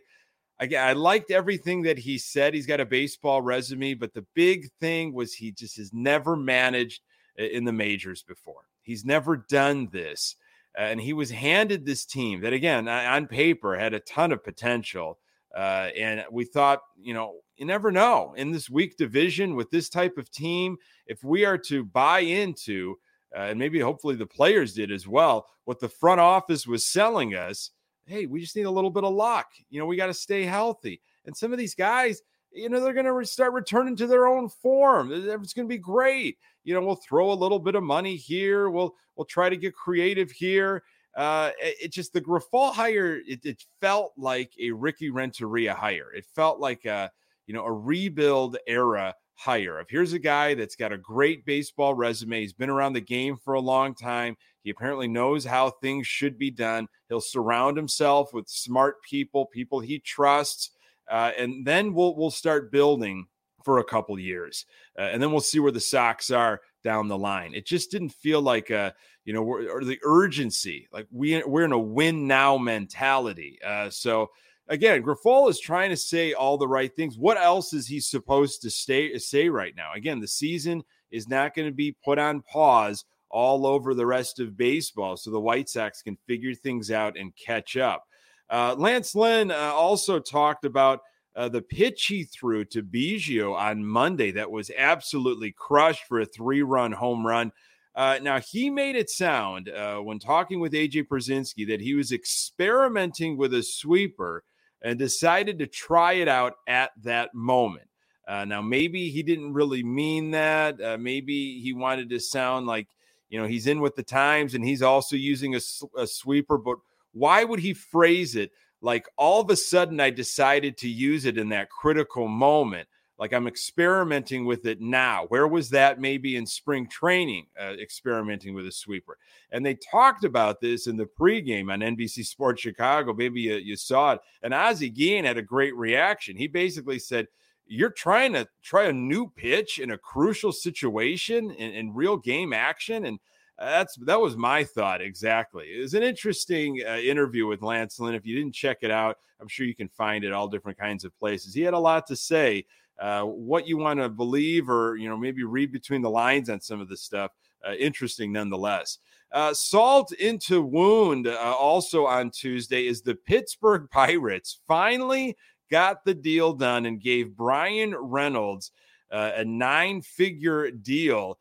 again, 0.60 0.86
I 0.86 0.94
liked 0.94 1.32
everything 1.32 1.82
that 1.84 1.98
he 1.98 2.18
said. 2.18 2.54
He's 2.54 2.68
got 2.68 2.82
a 2.82 2.86
baseball 2.86 3.42
resume, 3.42 3.94
but 3.94 4.14
the 4.14 4.26
big 4.34 4.70
thing 4.82 5.14
was 5.14 5.34
he 5.34 5.52
just 5.54 5.78
has 5.78 5.94
never 5.94 6.36
managed 6.36 7.02
in 7.42 7.66
the 7.66 7.72
majors 7.72 8.24
before. 8.24 8.68
He's 8.82 9.06
never 9.06 9.38
done 9.38 9.90
this, 9.92 10.36
and 10.78 11.00
he 11.00 11.14
was 11.14 11.32
handed 11.32 11.86
this 11.86 12.06
team 12.06 12.42
that, 12.42 12.54
again, 12.54 12.88
on 12.88 13.28
paper 13.28 13.78
had 13.78 13.94
a 13.94 14.00
ton 14.00 14.32
of 14.32 14.44
potential. 14.44 15.20
Uh, 15.56 15.90
and 15.98 16.24
we 16.32 16.46
thought, 16.46 16.82
you 16.98 17.14
know, 17.14 17.36
you 17.58 17.66
never 17.66 17.92
know 17.92 18.34
in 18.38 18.52
this 18.52 18.70
weak 18.70 18.96
division 18.98 19.56
with 19.56 19.70
this 19.70 19.90
type 19.90 20.18
of 20.18 20.32
team. 20.32 20.78
If 21.08 21.24
we 21.24 21.44
are 21.46 21.58
to 21.58 21.84
buy 21.84 22.20
into, 22.22 22.96
uh, 23.36 23.42
and 23.42 23.60
maybe 23.60 23.80
hopefully 23.80 24.16
the 24.16 24.26
players 24.26 24.74
did 24.74 24.92
as 24.92 25.08
well, 25.08 25.48
what 25.66 25.80
the 25.80 25.90
front 25.90 26.22
office 26.22 26.66
was 26.66 26.86
selling 26.86 27.36
us, 27.36 27.72
hey, 28.06 28.26
we 28.26 28.40
just 28.40 28.56
need 28.56 28.66
a 28.66 28.72
little 28.72 28.90
bit 28.90 29.04
of 29.04 29.14
luck. 29.14 29.52
You 29.70 29.80
know, 29.80 29.86
we 29.86 29.98
got 29.98 30.08
to 30.08 30.14
stay 30.14 30.44
healthy. 30.44 31.02
And 31.26 31.36
some 31.36 31.52
of 31.52 31.60
these 31.60 31.76
guys, 31.76 32.22
you 32.52 32.70
know, 32.70 32.80
they're 32.80 32.94
going 32.94 33.06
to 33.06 33.26
start 33.26 33.54
returning 33.54 33.96
to 33.98 34.08
their 34.08 34.28
own 34.28 34.50
form. 34.50 35.12
It's 35.12 35.54
going 35.54 35.68
to 35.68 35.74
be 35.74 35.78
great. 35.78 36.38
You 36.64 36.74
know, 36.74 36.82
we'll 36.82 36.96
throw 36.96 37.32
a 37.32 37.34
little 37.34 37.60
bit 37.60 37.76
of 37.76 37.84
money 37.84 38.16
here. 38.16 38.70
We'll 38.70 38.96
we'll 39.16 39.26
try 39.26 39.50
to 39.50 39.58
get 39.58 39.74
creative 39.74 40.32
here. 40.32 40.84
Uh, 41.16 41.52
it, 41.62 41.76
it 41.84 41.92
just 41.92 42.14
the 42.14 42.22
Grifol 42.22 42.74
hire. 42.74 43.22
It, 43.28 43.44
it, 43.44 43.66
felt 43.82 44.14
like 44.16 44.52
a 44.60 44.72
Ricky 44.72 45.10
Renteria 45.10 45.74
hire. 45.74 46.12
It 46.14 46.26
felt 46.36 46.60
like 46.60 46.86
a 46.86 47.12
you 47.48 47.54
know 47.54 47.66
a 47.66 47.72
rebuild 47.72 48.58
era 48.68 49.16
hire. 49.34 49.80
If 49.80 49.90
here's 49.90 50.14
a 50.14 50.20
guy 50.20 50.54
that's 50.54 50.76
got 50.76 50.94
a 50.94 50.98
great 50.98 51.46
baseball 51.46 51.96
resume, 51.96 52.42
he's 52.42 52.54
been 52.54 52.70
around 52.70 52.94
the 52.94 53.02
game 53.02 53.38
for 53.38 53.56
a 53.56 53.60
long 53.60 53.96
time. 53.96 54.38
He 54.64 54.70
apparently 54.70 55.08
knows 55.08 55.44
how 55.44 55.72
things 55.72 56.06
should 56.06 56.38
be 56.38 56.52
done. 56.52 56.88
He'll 57.10 57.22
surround 57.22 57.76
himself 57.76 58.34
with 58.34 58.48
smart 58.48 59.02
people, 59.02 59.48
people 59.48 59.80
he 59.80 59.98
trusts, 59.98 60.72
uh, 61.12 61.32
and 61.38 61.66
then 61.66 61.94
we'll 61.94 62.16
we'll 62.16 62.32
start 62.32 62.72
building 62.72 63.28
for 63.64 63.78
a 63.78 63.84
couple 63.84 64.18
years, 64.18 64.66
uh, 64.98 65.04
and 65.04 65.22
then 65.22 65.32
we'll 65.32 65.42
see 65.42 65.60
where 65.60 65.72
the 65.72 65.80
Sox 65.80 66.32
are 66.32 66.62
down 66.84 67.08
the 67.08 67.18
line. 67.18 67.54
It 67.54 67.66
just 67.66 67.92
didn't 67.92 68.10
feel 68.10 68.42
like 68.42 68.70
a 68.70 68.94
you 69.26 69.34
know 69.34 69.44
or 69.44 69.84
the 69.84 70.00
urgency, 70.04 70.88
like 70.92 71.08
we 71.12 71.44
we're 71.44 71.66
in 71.66 71.74
a 71.74 71.80
win 71.80 72.28
now 72.28 72.58
mentality. 72.58 73.60
Uh, 73.64 73.90
so 73.90 74.32
again, 74.68 75.04
Grifol 75.04 75.50
is 75.50 75.60
trying 75.60 75.90
to 75.90 75.98
say 75.98 76.34
all 76.34 76.58
the 76.58 76.68
right 76.68 76.96
things. 76.96 77.18
What 77.18 77.38
else 77.38 77.74
is 77.74 77.88
he 77.88 78.00
supposed 78.00 78.62
to 78.62 78.70
stay 78.70 79.18
say 79.18 79.50
right 79.50 79.76
now? 79.76 79.92
Again, 79.94 80.20
the 80.20 80.28
season 80.28 80.84
is 81.12 81.28
not 81.28 81.54
going 81.54 81.68
to 81.68 81.74
be 81.74 81.96
put 82.04 82.18
on 82.20 82.42
pause 82.42 83.04
all 83.30 83.66
over 83.66 83.94
the 83.94 84.06
rest 84.06 84.40
of 84.40 84.58
baseball, 84.58 85.18
so 85.18 85.30
the 85.30 85.40
White 85.40 85.70
Sox 85.70 86.02
can 86.02 86.18
figure 86.26 86.54
things 86.54 86.90
out 86.90 87.18
and 87.18 87.36
catch 87.36 87.78
up. 87.78 88.06
Uh, 88.52 88.76
Lance 88.78 89.16
Lynn 89.16 89.50
uh, 89.50 89.72
also 89.74 90.20
talked 90.20 90.66
about 90.66 91.00
uh, 91.36 91.48
the 91.48 91.62
pitch 91.62 92.06
he 92.08 92.26
threw 92.26 92.66
to 92.66 92.84
Biggio 92.84 93.56
on 93.56 93.86
Monday 93.86 94.32
that 94.32 94.52
was 94.52 94.70
absolutely 94.78 95.54
crushed 95.54 96.04
for 96.06 96.20
a 96.20 96.26
three 96.26 96.62
run 96.62 96.92
home 96.92 97.26
run. 97.26 97.54
Uh, 97.96 98.20
now, 98.22 98.40
he 98.40 98.70
made 98.70 98.96
it 98.96 99.10
sound 99.10 99.70
uh, 99.70 99.98
when 100.00 100.20
talking 100.20 100.60
with 100.60 100.74
AJ 100.74 101.08
Pierzynski 101.08 101.68
that 101.68 101.82
he 101.82 101.94
was 101.94 102.12
experimenting 102.12 103.38
with 103.38 103.54
a 103.54 103.64
sweeper 103.64 104.44
and 104.82 105.00
decided 105.00 105.60
to 105.60 105.68
try 105.68 106.14
it 106.14 106.28
out 106.28 106.56
at 106.68 106.92
that 107.04 107.34
moment. 107.34 107.88
Uh, 108.28 108.46
now, 108.46 108.62
maybe 108.62 109.10
he 109.10 109.24
didn't 109.24 109.54
really 109.54 109.84
mean 109.84 110.32
that. 110.32 110.82
Uh, 110.82 110.98
maybe 110.98 111.60
he 111.60 111.74
wanted 111.74 112.10
to 112.10 112.20
sound 112.20 112.66
like, 112.66 112.88
you 113.30 113.40
know, 113.40 113.48
he's 113.48 113.68
in 113.68 113.82
with 113.82 113.96
the 113.96 114.04
times 114.04 114.54
and 114.54 114.64
he's 114.64 114.82
also 114.82 115.16
using 115.16 115.56
a, 115.56 115.60
a 115.98 116.08
sweeper. 116.08 116.58
But 116.58 116.78
why 117.14 117.44
would 117.44 117.60
he 117.60 117.74
phrase 117.74 118.36
it 118.36 118.52
like 118.82 119.08
all 119.18 119.42
of 119.42 119.50
a 119.50 119.56
sudden 119.56 120.00
I 120.00 120.10
decided 120.10 120.78
to 120.78 120.90
use 120.90 121.26
it 121.26 121.38
in 121.38 121.50
that 121.50 121.70
critical 121.70 122.28
moment? 122.28 122.88
Like 123.22 123.34
I'm 123.34 123.46
experimenting 123.46 124.46
with 124.46 124.66
it 124.66 124.82
now. 124.82 125.26
Where 125.28 125.48
was 125.48 125.70
that 125.70 126.02
maybe 126.02 126.38
in 126.38 126.48
spring 126.48 126.88
training, 126.88 127.46
uh, 127.58 127.74
experimenting 127.80 128.56
with 128.56 128.66
a 128.66 128.72
sweeper? 128.72 129.16
And 129.52 129.64
they 129.64 129.76
talked 129.76 130.24
about 130.24 130.60
this 130.60 130.88
in 130.88 130.98
the 130.98 131.06
pregame 131.06 131.72
on 131.72 131.82
NBC 131.82 132.26
Sports 132.26 132.64
Chicago. 132.64 133.14
Maybe 133.14 133.42
you, 133.42 133.58
you 133.58 133.76
saw 133.76 134.14
it. 134.14 134.22
And 134.42 134.56
Ozzie 134.56 134.90
Guillen 134.90 135.26
had 135.26 135.38
a 135.38 135.44
great 135.44 135.76
reaction. 135.76 136.36
He 136.36 136.48
basically 136.48 136.98
said, 136.98 137.28
You're 137.68 137.92
trying 137.92 138.34
to 138.34 138.48
try 138.64 138.86
a 138.86 138.94
new 138.94 139.28
pitch 139.36 139.78
in 139.78 139.92
a 139.92 140.00
crucial 140.00 140.52
situation 140.52 141.52
in, 141.52 141.74
in 141.74 141.94
real 141.94 142.18
game 142.18 142.54
action. 142.54 143.06
And 143.06 143.20
that's 143.66 143.96
that 143.98 144.20
was 144.20 144.36
my 144.36 144.64
thought 144.64 145.02
exactly. 145.02 145.68
It 145.68 145.82
was 145.82 145.94
an 145.94 146.04
interesting 146.04 146.82
uh, 146.88 146.98
interview 146.98 147.48
with 147.48 147.62
Lance 147.62 148.00
Lynn. 148.00 148.16
If 148.16 148.26
you 148.26 148.36
didn't 148.36 148.56
check 148.56 148.80
it 148.82 148.92
out, 148.92 149.18
I'm 149.40 149.48
sure 149.48 149.66
you 149.66 149.76
can 149.76 149.90
find 149.90 150.24
it 150.24 150.34
all 150.34 150.48
different 150.48 150.78
kinds 150.78 151.06
of 151.06 151.18
places. 151.18 151.54
He 151.54 151.62
had 151.62 151.74
a 151.74 151.80
lot 151.80 152.08
to 152.08 152.16
say 152.16 152.66
uh, 153.02 153.24
what 153.24 153.68
you 153.68 153.78
want 153.78 154.00
to 154.00 154.08
believe 154.08 154.70
or 154.70 154.96
you 154.96 155.10
know 155.10 155.18
maybe 155.18 155.44
read 155.44 155.72
between 155.72 156.02
the 156.02 156.10
lines 156.10 156.50
on 156.50 156.62
some 156.62 156.80
of 156.80 156.88
this 156.88 157.02
stuff 157.02 157.32
uh, 157.68 157.74
interesting 157.74 158.32
nonetheless 158.32 159.00
uh, 159.32 159.54
salt 159.54 160.12
into 160.14 160.62
wound 160.62 161.26
uh, 161.26 161.56
also 161.60 162.06
on 162.06 162.30
tuesday 162.30 162.86
is 162.86 163.02
the 163.02 163.16
pittsburgh 163.16 163.90
pirates 163.90 164.60
finally 164.68 165.36
got 165.72 166.06
the 166.06 166.14
deal 166.14 166.54
done 166.54 166.86
and 166.86 167.02
gave 167.02 167.36
Bryan 167.36 167.96
Reynolds 167.96 168.72
uh, 169.10 169.32
a 169.36 169.46
nine 169.46 170.02
figure 170.02 170.70
deal 170.70 171.40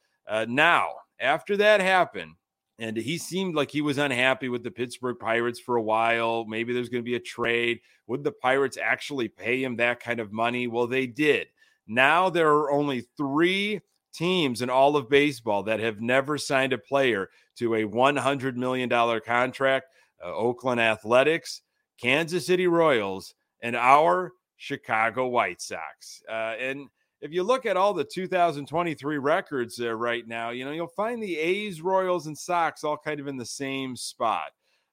now 0.48 0.86
after 1.20 1.56
that 1.58 1.80
happened 1.80 2.34
and 2.80 2.96
he 2.96 3.18
seemed 3.18 3.54
like 3.54 3.70
he 3.70 3.82
was 3.82 3.98
unhappy 3.98 4.48
with 4.48 4.62
the 4.64 4.70
Pittsburgh 4.70 5.18
Pirates 5.20 5.60
for 5.60 5.76
a 5.76 5.82
while. 5.82 6.46
Maybe 6.46 6.72
there's 6.72 6.88
going 6.88 7.04
to 7.04 7.08
be 7.10 7.14
a 7.14 7.20
trade. 7.20 7.80
Would 8.06 8.24
the 8.24 8.32
Pirates 8.32 8.78
actually 8.78 9.28
pay 9.28 9.62
him 9.62 9.76
that 9.76 10.00
kind 10.00 10.18
of 10.18 10.32
money? 10.32 10.66
Well, 10.66 10.86
they 10.86 11.06
did. 11.06 11.48
Now 11.86 12.30
there 12.30 12.48
are 12.48 12.72
only 12.72 13.06
three 13.18 13.82
teams 14.14 14.62
in 14.62 14.70
all 14.70 14.96
of 14.96 15.10
baseball 15.10 15.62
that 15.64 15.78
have 15.78 16.00
never 16.00 16.38
signed 16.38 16.72
a 16.72 16.78
player 16.78 17.28
to 17.56 17.74
a 17.74 17.84
$100 17.84 18.56
million 18.56 18.88
contract 19.20 19.86
uh, 20.24 20.34
Oakland 20.34 20.80
Athletics, 20.80 21.60
Kansas 22.00 22.46
City 22.46 22.66
Royals, 22.66 23.34
and 23.62 23.76
our 23.76 24.32
Chicago 24.56 25.28
White 25.28 25.60
Sox. 25.60 26.22
Uh, 26.28 26.54
and 26.58 26.88
if 27.20 27.32
you 27.32 27.42
look 27.42 27.66
at 27.66 27.76
all 27.76 27.92
the 27.92 28.04
2023 28.04 29.18
records 29.18 29.76
there 29.76 29.96
right 29.96 30.26
now, 30.26 30.50
you 30.50 30.64
know, 30.64 30.70
you'll 30.70 30.86
find 30.86 31.22
the 31.22 31.38
A's, 31.38 31.82
Royals, 31.82 32.26
and 32.26 32.36
Sox 32.36 32.82
all 32.82 32.96
kind 32.96 33.20
of 33.20 33.28
in 33.28 33.36
the 33.36 33.44
same 33.44 33.94
spot. 33.96 34.50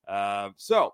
Uh, 0.08 0.50
so 0.58 0.94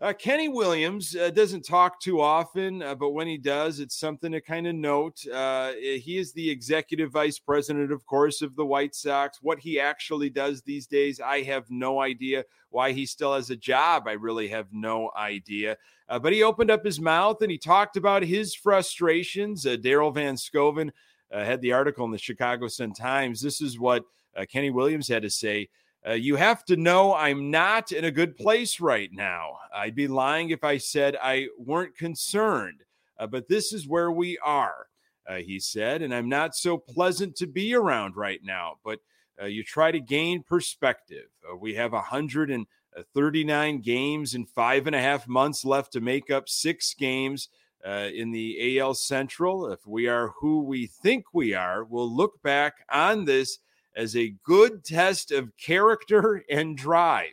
Uh, 0.00 0.12
Kenny 0.12 0.48
Williams 0.48 1.14
uh, 1.14 1.30
doesn't 1.30 1.64
talk 1.64 2.00
too 2.00 2.20
often, 2.20 2.82
uh, 2.82 2.96
but 2.96 3.10
when 3.10 3.28
he 3.28 3.38
does, 3.38 3.78
it's 3.78 3.96
something 3.96 4.32
to 4.32 4.40
kind 4.40 4.66
of 4.66 4.74
note. 4.74 5.24
Uh, 5.32 5.70
eh, 5.80 5.98
he 5.98 6.18
is 6.18 6.32
the 6.32 6.50
executive 6.50 7.12
vice 7.12 7.38
president, 7.38 7.92
of 7.92 8.04
course, 8.04 8.42
of 8.42 8.56
the 8.56 8.66
White 8.66 8.96
Sox. 8.96 9.38
What 9.40 9.60
he 9.60 9.78
actually 9.78 10.30
does 10.30 10.62
these 10.62 10.88
days, 10.88 11.20
I 11.20 11.42
have 11.42 11.70
no 11.70 12.00
idea. 12.00 12.44
Why 12.70 12.90
he 12.90 13.06
still 13.06 13.34
has 13.34 13.50
a 13.50 13.56
job, 13.56 14.08
I 14.08 14.12
really 14.12 14.48
have 14.48 14.66
no 14.72 15.12
idea. 15.16 15.76
Uh, 16.08 16.18
but 16.18 16.32
he 16.32 16.42
opened 16.42 16.72
up 16.72 16.84
his 16.84 17.00
mouth 17.00 17.40
and 17.40 17.50
he 17.50 17.56
talked 17.56 17.96
about 17.96 18.24
his 18.24 18.52
frustrations. 18.52 19.64
Uh, 19.64 19.76
Daryl 19.76 20.12
Van 20.12 20.34
Schouwen 20.34 20.90
had 21.30 21.60
the 21.60 21.72
article 21.72 22.04
in 22.04 22.10
the 22.10 22.18
Chicago 22.18 22.66
Sun 22.68 22.94
Times. 22.94 23.40
This 23.40 23.60
is 23.60 23.78
what 23.78 24.04
Kenny 24.48 24.70
Williams 24.70 25.08
had 25.08 25.22
to 25.22 25.30
say. 25.30 25.68
Uh, 26.06 26.12
you 26.12 26.36
have 26.36 26.64
to 26.66 26.76
know 26.76 27.14
I'm 27.14 27.50
not 27.50 27.90
in 27.90 28.04
a 28.04 28.10
good 28.10 28.36
place 28.36 28.78
right 28.78 29.10
now. 29.10 29.56
I'd 29.74 29.94
be 29.94 30.06
lying 30.06 30.50
if 30.50 30.62
I 30.62 30.76
said 30.76 31.16
I 31.22 31.48
weren't 31.58 31.96
concerned, 31.96 32.82
uh, 33.18 33.26
but 33.26 33.48
this 33.48 33.72
is 33.72 33.88
where 33.88 34.12
we 34.12 34.36
are, 34.44 34.88
uh, 35.26 35.36
he 35.36 35.58
said, 35.58 36.02
and 36.02 36.14
I'm 36.14 36.28
not 36.28 36.54
so 36.54 36.76
pleasant 36.76 37.36
to 37.36 37.46
be 37.46 37.74
around 37.74 38.16
right 38.16 38.40
now. 38.42 38.74
But 38.84 38.98
uh, 39.40 39.46
you 39.46 39.64
try 39.64 39.90
to 39.90 40.00
gain 40.00 40.42
perspective. 40.42 41.28
Uh, 41.50 41.56
we 41.56 41.74
have 41.74 41.92
139 41.92 43.80
games 43.80 44.34
in 44.34 44.44
five 44.44 44.86
and 44.86 44.94
a 44.94 45.00
half 45.00 45.26
months 45.26 45.64
left 45.64 45.92
to 45.94 46.00
make 46.00 46.30
up 46.30 46.48
six 46.48 46.94
games. 46.94 47.48
Uh, 47.86 48.08
in 48.14 48.30
the 48.30 48.78
AL 48.78 48.94
Central, 48.94 49.70
if 49.70 49.86
we 49.86 50.06
are 50.06 50.28
who 50.40 50.62
we 50.62 50.86
think 50.86 51.26
we 51.34 51.52
are, 51.52 51.84
we'll 51.84 52.10
look 52.10 52.40
back 52.42 52.76
on 52.90 53.26
this 53.26 53.58
as 53.96 54.16
a 54.16 54.34
good 54.44 54.84
test 54.84 55.30
of 55.30 55.56
character 55.56 56.44
and 56.50 56.76
drive. 56.76 57.32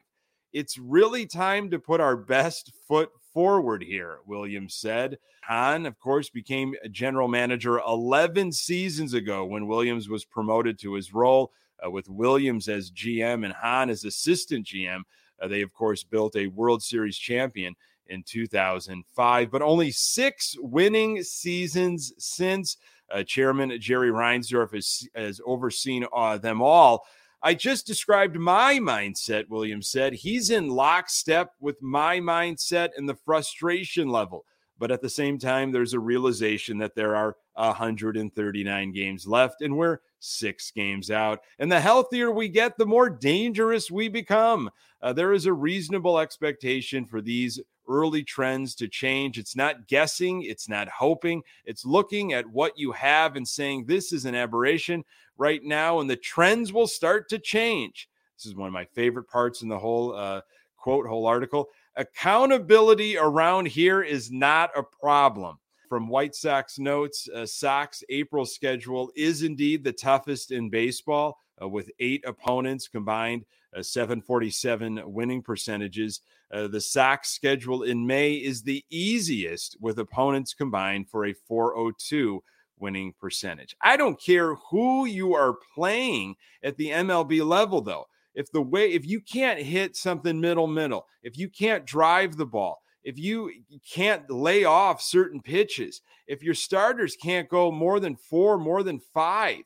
It's 0.53 0.77
really 0.77 1.25
time 1.25 1.69
to 1.71 1.79
put 1.79 2.01
our 2.01 2.17
best 2.17 2.71
foot 2.87 3.11
forward 3.33 3.83
here, 3.83 4.19
Williams 4.25 4.75
said. 4.75 5.17
Hahn, 5.41 5.85
of 5.85 5.97
course, 5.99 6.29
became 6.29 6.75
general 6.91 7.27
manager 7.27 7.79
11 7.79 8.51
seasons 8.51 9.13
ago 9.13 9.45
when 9.45 9.67
Williams 9.67 10.09
was 10.09 10.25
promoted 10.25 10.77
to 10.79 10.93
his 10.93 11.13
role. 11.13 11.51
Uh, 11.83 11.89
with 11.89 12.07
Williams 12.09 12.67
as 12.67 12.91
GM 12.91 13.43
and 13.43 13.53
Hahn 13.53 13.89
as 13.89 14.05
assistant 14.05 14.67
GM, 14.67 15.01
uh, 15.41 15.47
they, 15.47 15.61
of 15.61 15.73
course, 15.73 16.03
built 16.03 16.35
a 16.35 16.45
World 16.45 16.83
Series 16.83 17.17
champion 17.17 17.75
in 18.05 18.21
2005, 18.23 19.49
but 19.49 19.61
only 19.61 19.89
six 19.89 20.55
winning 20.59 21.23
seasons 21.23 22.13
since. 22.19 22.77
Uh, 23.13 23.23
Chairman 23.23 23.77
Jerry 23.79 24.09
Reinsdorf 24.09 24.73
has, 24.73 25.07
has 25.15 25.41
overseen 25.45 26.05
uh, 26.13 26.37
them 26.37 26.61
all. 26.61 27.05
I 27.43 27.55
just 27.55 27.87
described 27.87 28.37
my 28.37 28.75
mindset, 28.75 29.49
Williams 29.49 29.89
said. 29.89 30.13
He's 30.13 30.51
in 30.51 30.69
lockstep 30.69 31.53
with 31.59 31.81
my 31.81 32.19
mindset 32.19 32.89
and 32.95 33.09
the 33.09 33.15
frustration 33.15 34.09
level. 34.09 34.45
But 34.77 34.91
at 34.91 35.01
the 35.01 35.09
same 35.09 35.37
time, 35.37 35.71
there's 35.71 35.93
a 35.93 35.99
realization 35.99 36.77
that 36.79 36.95
there 36.95 37.15
are 37.15 37.35
139 37.53 38.91
games 38.91 39.27
left 39.27 39.61
and 39.61 39.77
we're 39.77 39.99
six 40.19 40.71
games 40.71 41.11
out. 41.11 41.39
And 41.59 41.71
the 41.71 41.79
healthier 41.79 42.31
we 42.31 42.47
get, 42.47 42.77
the 42.77 42.85
more 42.85 43.09
dangerous 43.09 43.91
we 43.91 44.07
become. 44.07 44.69
Uh, 45.01 45.13
there 45.13 45.33
is 45.33 45.45
a 45.45 45.53
reasonable 45.53 46.19
expectation 46.19 47.05
for 47.05 47.21
these 47.21 47.59
early 47.91 48.23
trends 48.23 48.75
to 48.75 48.87
change. 48.87 49.37
It's 49.37 49.55
not 49.55 49.87
guessing, 49.87 50.43
it's 50.43 50.69
not 50.69 50.87
hoping, 50.87 51.43
it's 51.65 51.85
looking 51.85 52.33
at 52.33 52.47
what 52.47 52.77
you 52.77 52.91
have 52.93 53.35
and 53.35 53.47
saying, 53.47 53.85
this 53.85 54.13
is 54.13 54.25
an 54.25 54.35
aberration 54.35 55.03
right 55.37 55.63
now, 55.63 55.99
and 55.99 56.09
the 56.09 56.15
trends 56.15 56.71
will 56.71 56.87
start 56.87 57.27
to 57.29 57.39
change. 57.39 58.07
This 58.37 58.45
is 58.45 58.55
one 58.55 58.67
of 58.67 58.73
my 58.73 58.85
favorite 58.85 59.27
parts 59.27 59.61
in 59.61 59.69
the 59.69 59.77
whole 59.77 60.15
uh, 60.15 60.41
quote, 60.81 61.05
whole 61.05 61.27
article. 61.27 61.69
Accountability 61.95 63.17
around 63.17 63.67
here 63.67 64.01
is 64.01 64.31
not 64.31 64.71
a 64.75 64.83
problem. 64.83 65.57
From 65.87 66.07
White 66.07 66.35
Sox 66.35 66.79
notes, 66.79 67.27
uh, 67.35 67.45
Sox 67.45 68.03
April 68.09 68.45
schedule 68.45 69.11
is 69.15 69.43
indeed 69.43 69.83
the 69.83 69.91
toughest 69.91 70.51
in 70.51 70.69
baseball, 70.69 71.37
uh, 71.61 71.67
with 71.67 71.91
eight 71.99 72.23
opponents 72.25 72.87
combined, 72.87 73.45
uh, 73.75 73.81
747 73.81 75.01
winning 75.05 75.41
percentages. 75.41 76.21
Uh, 76.53 76.67
the 76.67 76.81
Sox 76.81 77.29
schedule 77.29 77.83
in 77.83 78.05
May 78.05 78.33
is 78.33 78.63
the 78.63 78.83
easiest 78.89 79.77
with 79.79 79.99
opponents 79.99 80.53
combined 80.53 81.09
for 81.09 81.25
a 81.25 81.33
402 81.33 82.43
winning 82.79 83.13
percentage. 83.19 83.75
I 83.81 83.95
don't 83.95 84.19
care 84.19 84.55
who 84.55 85.05
you 85.05 85.35
are 85.35 85.57
playing 85.75 86.35
at 86.63 86.77
the 86.77 86.89
MLB 86.89 87.45
level, 87.45 87.81
though. 87.81 88.05
If 88.33 88.51
the 88.51 88.61
way, 88.61 88.91
if 88.91 89.05
you 89.05 89.21
can't 89.21 89.61
hit 89.61 89.95
something 89.95 90.39
middle, 90.39 90.67
middle, 90.67 91.05
if 91.21 91.37
you 91.37 91.49
can't 91.49 91.85
drive 91.85 92.37
the 92.37 92.45
ball, 92.45 92.81
if 93.03 93.17
you 93.17 93.51
can't 93.89 94.29
lay 94.29 94.63
off 94.63 95.01
certain 95.01 95.41
pitches, 95.41 96.01
if 96.27 96.43
your 96.43 96.53
starters 96.53 97.15
can't 97.15 97.49
go 97.49 97.71
more 97.71 97.99
than 97.99 98.15
four, 98.15 98.57
more 98.57 98.83
than 98.83 98.99
five, 98.99 99.59
uh, 99.59 99.63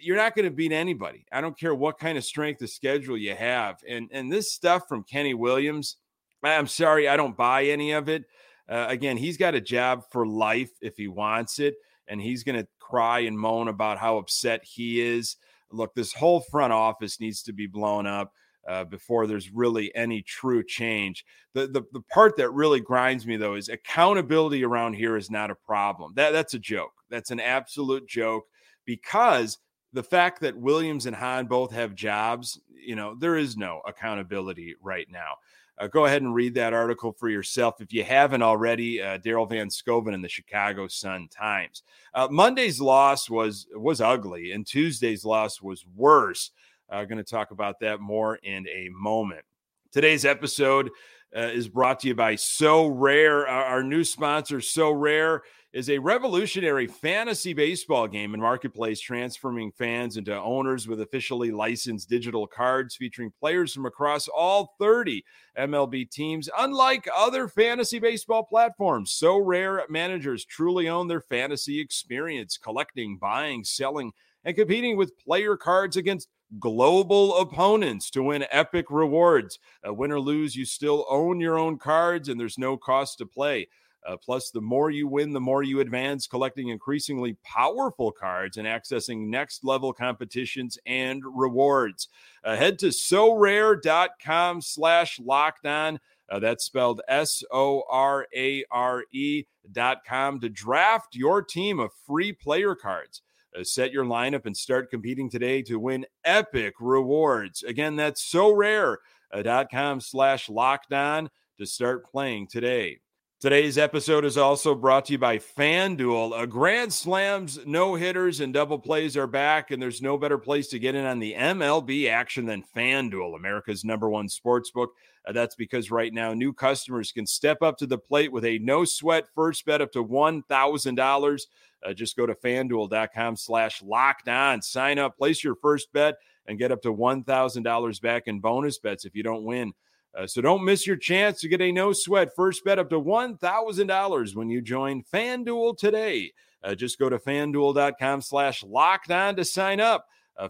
you're 0.00 0.16
not 0.16 0.34
going 0.34 0.44
to 0.44 0.50
beat 0.50 0.72
anybody. 0.72 1.24
I 1.32 1.40
don't 1.40 1.58
care 1.58 1.74
what 1.74 1.98
kind 1.98 2.18
of 2.18 2.24
strength 2.24 2.62
of 2.62 2.70
schedule 2.70 3.16
you 3.16 3.34
have. 3.34 3.78
And 3.88 4.08
and 4.12 4.30
this 4.30 4.52
stuff 4.52 4.88
from 4.88 5.04
Kenny 5.04 5.34
Williams, 5.34 5.96
I'm 6.42 6.66
sorry, 6.66 7.08
I 7.08 7.16
don't 7.16 7.36
buy 7.36 7.64
any 7.64 7.92
of 7.92 8.08
it. 8.08 8.24
Uh, 8.68 8.86
again, 8.88 9.16
he's 9.16 9.36
got 9.36 9.54
a 9.54 9.60
job 9.60 10.02
for 10.10 10.26
life 10.26 10.70
if 10.80 10.96
he 10.96 11.08
wants 11.08 11.58
it, 11.58 11.74
and 12.06 12.20
he's 12.20 12.44
going 12.44 12.60
to 12.60 12.68
cry 12.78 13.20
and 13.20 13.38
moan 13.38 13.68
about 13.68 13.98
how 13.98 14.18
upset 14.18 14.62
he 14.64 15.00
is. 15.00 15.36
Look, 15.70 15.94
this 15.94 16.12
whole 16.12 16.40
front 16.40 16.72
office 16.72 17.20
needs 17.20 17.42
to 17.44 17.52
be 17.52 17.66
blown 17.66 18.06
up. 18.06 18.32
Uh, 18.66 18.84
before 18.84 19.26
there's 19.26 19.50
really 19.50 19.90
any 19.94 20.20
true 20.20 20.62
change. 20.62 21.24
The, 21.54 21.68
the 21.68 21.82
the 21.92 22.02
part 22.12 22.36
that 22.36 22.50
really 22.50 22.80
grinds 22.80 23.26
me 23.26 23.38
though 23.38 23.54
is 23.54 23.70
accountability 23.70 24.62
around 24.62 24.92
here 24.92 25.16
is 25.16 25.30
not 25.30 25.50
a 25.50 25.54
problem. 25.54 26.12
That 26.16 26.32
that's 26.32 26.52
a 26.52 26.58
joke. 26.58 26.92
That's 27.08 27.30
an 27.30 27.40
absolute 27.40 28.06
joke 28.06 28.44
because 28.84 29.56
the 29.92 30.02
fact 30.02 30.40
that 30.40 30.56
Williams 30.56 31.06
and 31.06 31.16
Hahn 31.16 31.46
both 31.46 31.72
have 31.72 31.94
jobs, 31.94 32.60
you 32.74 32.96
know, 32.96 33.14
there 33.14 33.36
is 33.36 33.56
no 33.56 33.80
accountability 33.86 34.74
right 34.80 35.06
now. 35.10 35.36
Uh, 35.78 35.86
go 35.86 36.06
ahead 36.06 36.22
and 36.22 36.34
read 36.34 36.54
that 36.54 36.72
article 36.72 37.12
for 37.12 37.28
yourself 37.28 37.80
if 37.80 37.92
you 37.92 38.02
haven't 38.02 38.42
already. 38.42 39.00
Uh, 39.00 39.18
Daryl 39.18 39.48
Van 39.48 39.68
Schouwen 39.68 40.12
in 40.12 40.22
the 40.22 40.28
Chicago 40.28 40.88
Sun 40.88 41.28
Times. 41.28 41.82
Uh, 42.12 42.28
Monday's 42.30 42.80
loss 42.80 43.30
was 43.30 43.66
was 43.74 44.00
ugly, 44.00 44.52
and 44.52 44.66
Tuesday's 44.66 45.24
loss 45.24 45.62
was 45.62 45.86
worse. 45.94 46.50
Uh, 46.90 47.04
going 47.04 47.18
to 47.18 47.24
talk 47.24 47.50
about 47.50 47.80
that 47.80 48.00
more 48.00 48.36
in 48.36 48.66
a 48.68 48.88
moment. 48.92 49.44
Today's 49.92 50.24
episode 50.24 50.90
uh, 51.36 51.40
is 51.40 51.68
brought 51.68 52.00
to 52.00 52.08
you 52.08 52.14
by 52.14 52.34
Sorare, 52.34 53.42
our, 53.42 53.64
our 53.64 53.82
new 53.82 54.02
sponsor, 54.02 54.58
Sorare 54.58 55.40
is 55.78 55.90
a 55.90 55.98
revolutionary 55.98 56.88
fantasy 56.88 57.52
baseball 57.52 58.08
game 58.08 58.34
and 58.34 58.42
marketplace 58.42 58.98
transforming 58.98 59.70
fans 59.70 60.16
into 60.16 60.36
owners 60.36 60.88
with 60.88 61.00
officially 61.00 61.52
licensed 61.52 62.08
digital 62.08 62.48
cards 62.48 62.96
featuring 62.96 63.32
players 63.38 63.74
from 63.74 63.86
across 63.86 64.26
all 64.26 64.74
30 64.80 65.24
MLB 65.56 66.10
teams. 66.10 66.50
Unlike 66.58 67.08
other 67.16 67.46
fantasy 67.46 68.00
baseball 68.00 68.42
platforms, 68.42 69.16
Sorare 69.22 69.88
managers 69.88 70.44
truly 70.44 70.88
own 70.88 71.06
their 71.06 71.20
fantasy 71.20 71.78
experience, 71.78 72.58
collecting, 72.58 73.16
buying, 73.16 73.62
selling, 73.62 74.10
and 74.44 74.56
competing 74.56 74.96
with 74.96 75.16
player 75.16 75.56
cards 75.56 75.96
against 75.96 76.26
global 76.58 77.36
opponents 77.36 78.10
to 78.10 78.24
win 78.24 78.46
epic 78.50 78.86
rewards. 78.90 79.60
Uh, 79.86 79.94
win 79.94 80.10
or 80.10 80.18
lose, 80.18 80.56
you 80.56 80.64
still 80.64 81.06
own 81.08 81.38
your 81.38 81.56
own 81.56 81.78
cards 81.78 82.28
and 82.28 82.40
there's 82.40 82.58
no 82.58 82.76
cost 82.76 83.18
to 83.18 83.26
play. 83.26 83.68
Uh, 84.06 84.16
plus, 84.16 84.50
the 84.50 84.60
more 84.60 84.90
you 84.90 85.06
win, 85.06 85.32
the 85.32 85.40
more 85.40 85.62
you 85.62 85.80
advance, 85.80 86.26
collecting 86.26 86.68
increasingly 86.68 87.36
powerful 87.44 88.10
cards 88.10 88.56
and 88.56 88.66
accessing 88.66 89.28
next 89.28 89.64
level 89.64 89.92
competitions 89.92 90.78
and 90.86 91.22
rewards. 91.24 92.08
Uh, 92.44 92.56
head 92.56 92.78
to 92.78 92.90
so 92.92 93.18
sorare.com 93.28 94.60
slash 94.62 95.20
locked 95.20 95.66
on. 95.66 96.00
Uh, 96.30 96.38
that's 96.38 96.64
spelled 96.64 97.00
S 97.08 97.42
O 97.50 97.82
R 97.88 98.26
A 98.36 98.64
R 98.70 99.04
E 99.12 99.44
dot 99.72 100.04
com 100.06 100.40
to 100.40 100.48
draft 100.48 101.14
your 101.14 101.42
team 101.42 101.78
of 101.78 101.90
free 102.06 102.32
player 102.32 102.74
cards. 102.74 103.22
Uh, 103.58 103.64
set 103.64 103.92
your 103.92 104.04
lineup 104.04 104.44
and 104.44 104.56
start 104.56 104.90
competing 104.90 105.30
today 105.30 105.62
to 105.62 105.78
win 105.78 106.04
epic 106.24 106.74
rewards. 106.80 107.62
Again, 107.62 107.96
that's 107.96 108.22
sorare.com 108.30 110.00
slash 110.00 110.48
locked 110.50 110.92
on 110.92 111.30
to 111.58 111.66
start 111.66 112.04
playing 112.04 112.46
today. 112.46 112.98
Today's 113.40 113.78
episode 113.78 114.24
is 114.24 114.36
also 114.36 114.74
brought 114.74 115.04
to 115.04 115.12
you 115.12 115.18
by 115.18 115.38
FanDuel. 115.38 116.42
A 116.42 116.44
Grand 116.44 116.92
Slams, 116.92 117.60
no 117.64 117.94
hitters, 117.94 118.40
and 118.40 118.52
double 118.52 118.80
plays 118.80 119.16
are 119.16 119.28
back, 119.28 119.70
and 119.70 119.80
there's 119.80 120.02
no 120.02 120.18
better 120.18 120.38
place 120.38 120.66
to 120.70 120.80
get 120.80 120.96
in 120.96 121.04
on 121.04 121.20
the 121.20 121.34
MLB 121.34 122.10
action 122.10 122.46
than 122.46 122.64
FanDuel, 122.74 123.36
America's 123.36 123.84
number 123.84 124.10
one 124.10 124.28
sports 124.28 124.72
book. 124.72 124.90
Uh, 125.24 125.30
that's 125.30 125.54
because 125.54 125.88
right 125.88 126.12
now, 126.12 126.34
new 126.34 126.52
customers 126.52 127.12
can 127.12 127.28
step 127.28 127.62
up 127.62 127.78
to 127.78 127.86
the 127.86 127.96
plate 127.96 128.32
with 128.32 128.44
a 128.44 128.58
no 128.58 128.84
sweat 128.84 129.26
first 129.36 129.64
bet 129.64 129.80
up 129.80 129.92
to 129.92 130.04
$1,000. 130.04 131.40
Uh, 131.86 131.92
just 131.92 132.16
go 132.16 132.26
to 132.26 132.34
fanduel.com 132.34 133.36
slash 133.36 133.80
locked 133.84 134.28
on, 134.28 134.60
sign 134.62 134.98
up, 134.98 135.16
place 135.16 135.44
your 135.44 135.54
first 135.54 135.92
bet, 135.92 136.16
and 136.48 136.58
get 136.58 136.72
up 136.72 136.82
to 136.82 136.92
$1,000 136.92 138.02
back 138.02 138.24
in 138.26 138.40
bonus 138.40 138.80
bets 138.80 139.04
if 139.04 139.14
you 139.14 139.22
don't 139.22 139.44
win. 139.44 139.74
Uh, 140.16 140.26
so 140.26 140.40
don't 140.40 140.64
miss 140.64 140.86
your 140.86 140.96
chance 140.96 141.40
to 141.40 141.48
get 141.48 141.60
a 141.60 141.70
no 141.70 141.92
sweat 141.92 142.34
first 142.34 142.64
bet 142.64 142.78
up 142.78 142.90
to 142.90 143.00
$1,000 143.00 144.34
when 144.34 144.50
you 144.50 144.60
join 144.60 145.02
FanDuel 145.02 145.76
today. 145.76 146.32
Uh, 146.62 146.74
just 146.74 146.98
go 146.98 147.08
to 147.08 147.18
fanduel.com 147.18 148.20
slash 148.20 148.64
locked 148.64 149.10
on 149.10 149.36
to 149.36 149.44
sign 149.44 149.80
up. 149.80 150.06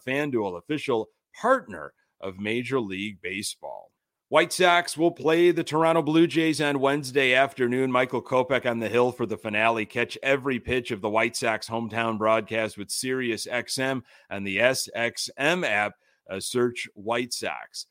FanDuel, 0.07 0.59
official 0.59 1.09
partner 1.41 1.93
of 2.21 2.39
Major 2.39 2.81
League 2.81 3.21
Baseball. 3.23 3.91
White 4.31 4.53
Sox 4.53 4.95
will 4.95 5.11
play 5.11 5.53
the 5.53 5.65
Toronto 5.65 6.03
Blue 6.03 6.27
Jays 6.27 6.61
on 6.61 6.81
Wednesday 6.81 7.33
afternoon. 7.33 7.91
Michael 7.91 8.21
Kopech 8.21 8.71
on 8.71 8.79
the 8.79 8.89
hill 8.89 9.11
for 9.11 9.25
the 9.25 9.39
finale. 9.39 9.87
Catch 9.87 10.19
every 10.23 10.61
pitch 10.61 10.91
of 10.91 11.01
the 11.01 11.09
White 11.09 11.35
Sox 11.35 11.67
hometown 11.67 12.19
broadcast 12.19 12.77
with 12.77 12.91
Sirius 12.91 13.47
XM 13.47 14.03
and 14.29 14.47
the 14.47 14.59
SXM 14.59 15.67
app. 15.67 15.95
Uh, 16.29 16.41
search 16.41 16.87
White 16.93 17.33
Sox. 17.33 17.87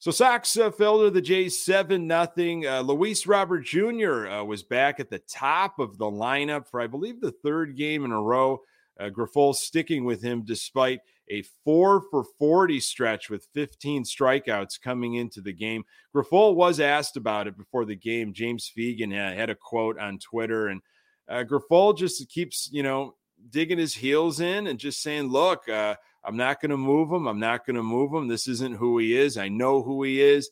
So 0.00 0.10
Sox 0.10 0.56
uh, 0.56 0.70
fell 0.70 1.02
to 1.02 1.10
the 1.10 1.20
Jays 1.20 1.62
7 1.62 2.06
nothing. 2.06 2.66
Uh, 2.66 2.80
Luis 2.80 3.26
Robert 3.26 3.60
Jr. 3.60 4.28
Uh, 4.28 4.44
was 4.44 4.62
back 4.62 4.98
at 4.98 5.10
the 5.10 5.18
top 5.18 5.78
of 5.78 5.98
the 5.98 6.06
lineup 6.06 6.66
for, 6.66 6.80
I 6.80 6.86
believe, 6.86 7.20
the 7.20 7.34
third 7.44 7.76
game 7.76 8.06
in 8.06 8.10
a 8.10 8.20
row. 8.20 8.62
Uh, 8.98 9.10
sticking 9.52 10.04
with 10.04 10.22
him 10.22 10.42
despite 10.42 11.00
a 11.30 11.42
four 11.64 12.02
for 12.10 12.24
40 12.38 12.80
stretch 12.80 13.28
with 13.28 13.46
15 13.52 14.04
strikeouts 14.04 14.80
coming 14.80 15.14
into 15.14 15.42
the 15.42 15.52
game. 15.52 15.84
Grifol 16.16 16.54
was 16.54 16.80
asked 16.80 17.18
about 17.18 17.46
it 17.46 17.58
before 17.58 17.84
the 17.84 17.94
game. 17.94 18.32
James 18.32 18.72
Fegan 18.74 19.12
had 19.12 19.50
a 19.50 19.54
quote 19.54 19.98
on 19.98 20.18
Twitter, 20.18 20.68
and 20.68 20.80
uh, 21.28 21.44
just 21.92 22.26
keeps, 22.30 22.70
you 22.72 22.82
know, 22.82 23.16
digging 23.50 23.78
his 23.78 23.94
heels 23.94 24.40
in 24.40 24.66
and 24.66 24.78
just 24.78 25.02
saying, 25.02 25.28
look, 25.28 25.68
uh, 25.68 25.96
I'm 26.24 26.36
not 26.36 26.60
going 26.60 26.70
to 26.70 26.76
move 26.76 27.10
him. 27.10 27.26
I'm 27.26 27.40
not 27.40 27.66
going 27.66 27.76
to 27.76 27.82
move 27.82 28.12
him. 28.12 28.28
This 28.28 28.46
isn't 28.48 28.76
who 28.76 28.98
he 28.98 29.16
is. 29.16 29.36
I 29.36 29.48
know 29.48 29.82
who 29.82 30.02
he 30.02 30.20
is. 30.20 30.50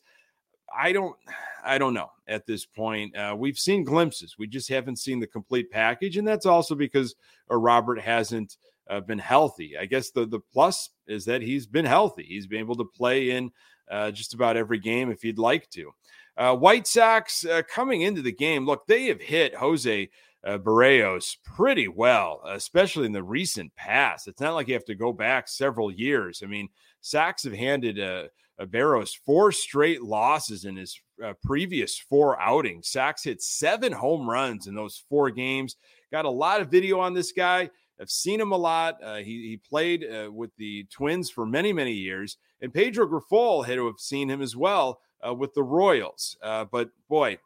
I 0.75 0.91
don't, 0.91 1.15
I 1.63 1.77
don't 1.77 1.93
know 1.93 2.11
at 2.27 2.45
this 2.45 2.65
point. 2.65 3.15
Uh, 3.15 3.35
we've 3.37 3.57
seen 3.57 3.83
glimpses. 3.83 4.35
We 4.37 4.47
just 4.47 4.69
haven't 4.69 4.97
seen 4.97 5.19
the 5.19 5.27
complete 5.27 5.71
package, 5.71 6.17
and 6.17 6.27
that's 6.27 6.45
also 6.45 6.75
because 6.75 7.15
uh, 7.51 7.55
Robert 7.55 7.99
hasn't 7.99 8.57
uh, 8.89 8.99
been 8.99 9.19
healthy. 9.19 9.77
I 9.77 9.85
guess 9.85 10.11
the 10.11 10.25
the 10.25 10.39
plus 10.39 10.89
is 11.07 11.25
that 11.25 11.41
he's 11.41 11.67
been 11.67 11.85
healthy. 11.85 12.23
He's 12.23 12.47
been 12.47 12.59
able 12.59 12.75
to 12.75 12.85
play 12.85 13.31
in 13.31 13.51
uh, 13.89 14.11
just 14.11 14.33
about 14.33 14.57
every 14.57 14.79
game 14.79 15.11
if 15.11 15.21
he'd 15.21 15.39
like 15.39 15.69
to. 15.71 15.91
Uh, 16.37 16.55
White 16.55 16.87
Sox 16.87 17.45
uh, 17.45 17.61
coming 17.67 18.01
into 18.01 18.21
the 18.21 18.31
game, 18.31 18.65
look, 18.65 18.87
they 18.87 19.05
have 19.07 19.21
hit 19.21 19.55
Jose 19.55 20.09
uh, 20.45 20.57
Berrios 20.57 21.35
pretty 21.43 21.87
well, 21.87 22.41
especially 22.47 23.05
in 23.05 23.11
the 23.11 23.23
recent 23.23 23.75
past. 23.75 24.27
It's 24.27 24.41
not 24.41 24.53
like 24.53 24.67
you 24.67 24.73
have 24.73 24.85
to 24.85 24.95
go 24.95 25.11
back 25.11 25.47
several 25.47 25.91
years. 25.91 26.41
I 26.43 26.47
mean, 26.47 26.69
Sox 27.01 27.43
have 27.43 27.53
handed 27.53 27.99
uh, 27.99 28.25
uh 28.59 28.65
Berrios 28.65 29.11
four 29.25 29.51
straight 29.51 30.01
losses 30.01 30.65
in 30.65 30.77
his 30.77 30.99
uh, 31.23 31.33
previous 31.43 31.97
four 31.97 32.39
outings. 32.39 32.89
Sox 32.89 33.23
hit 33.23 33.41
seven 33.41 33.91
home 33.91 34.29
runs 34.29 34.67
in 34.67 34.75
those 34.75 35.03
four 35.09 35.29
games. 35.29 35.75
Got 36.11 36.25
a 36.25 36.29
lot 36.29 36.61
of 36.61 36.71
video 36.71 36.99
on 36.99 37.13
this 37.13 37.31
guy. 37.31 37.69
I've 38.01 38.09
seen 38.09 38.39
him 38.39 38.53
a 38.53 38.57
lot. 38.57 39.03
Uh, 39.03 39.17
he, 39.17 39.49
he 39.49 39.57
played 39.57 40.05
uh, 40.05 40.31
with 40.31 40.55
the 40.55 40.85
Twins 40.85 41.29
for 41.29 41.45
many, 41.45 41.73
many 41.73 41.91
years. 41.91 42.37
And 42.61 42.73
Pedro 42.73 43.07
Grifol 43.07 43.65
had 43.65 43.75
to 43.75 43.87
have 43.87 43.99
seen 43.99 44.29
him 44.29 44.41
as 44.41 44.55
well 44.55 45.01
uh, 45.25 45.33
with 45.33 45.53
the 45.53 45.63
Royals. 45.63 46.37
But 46.41 46.91
boy, 47.09 47.39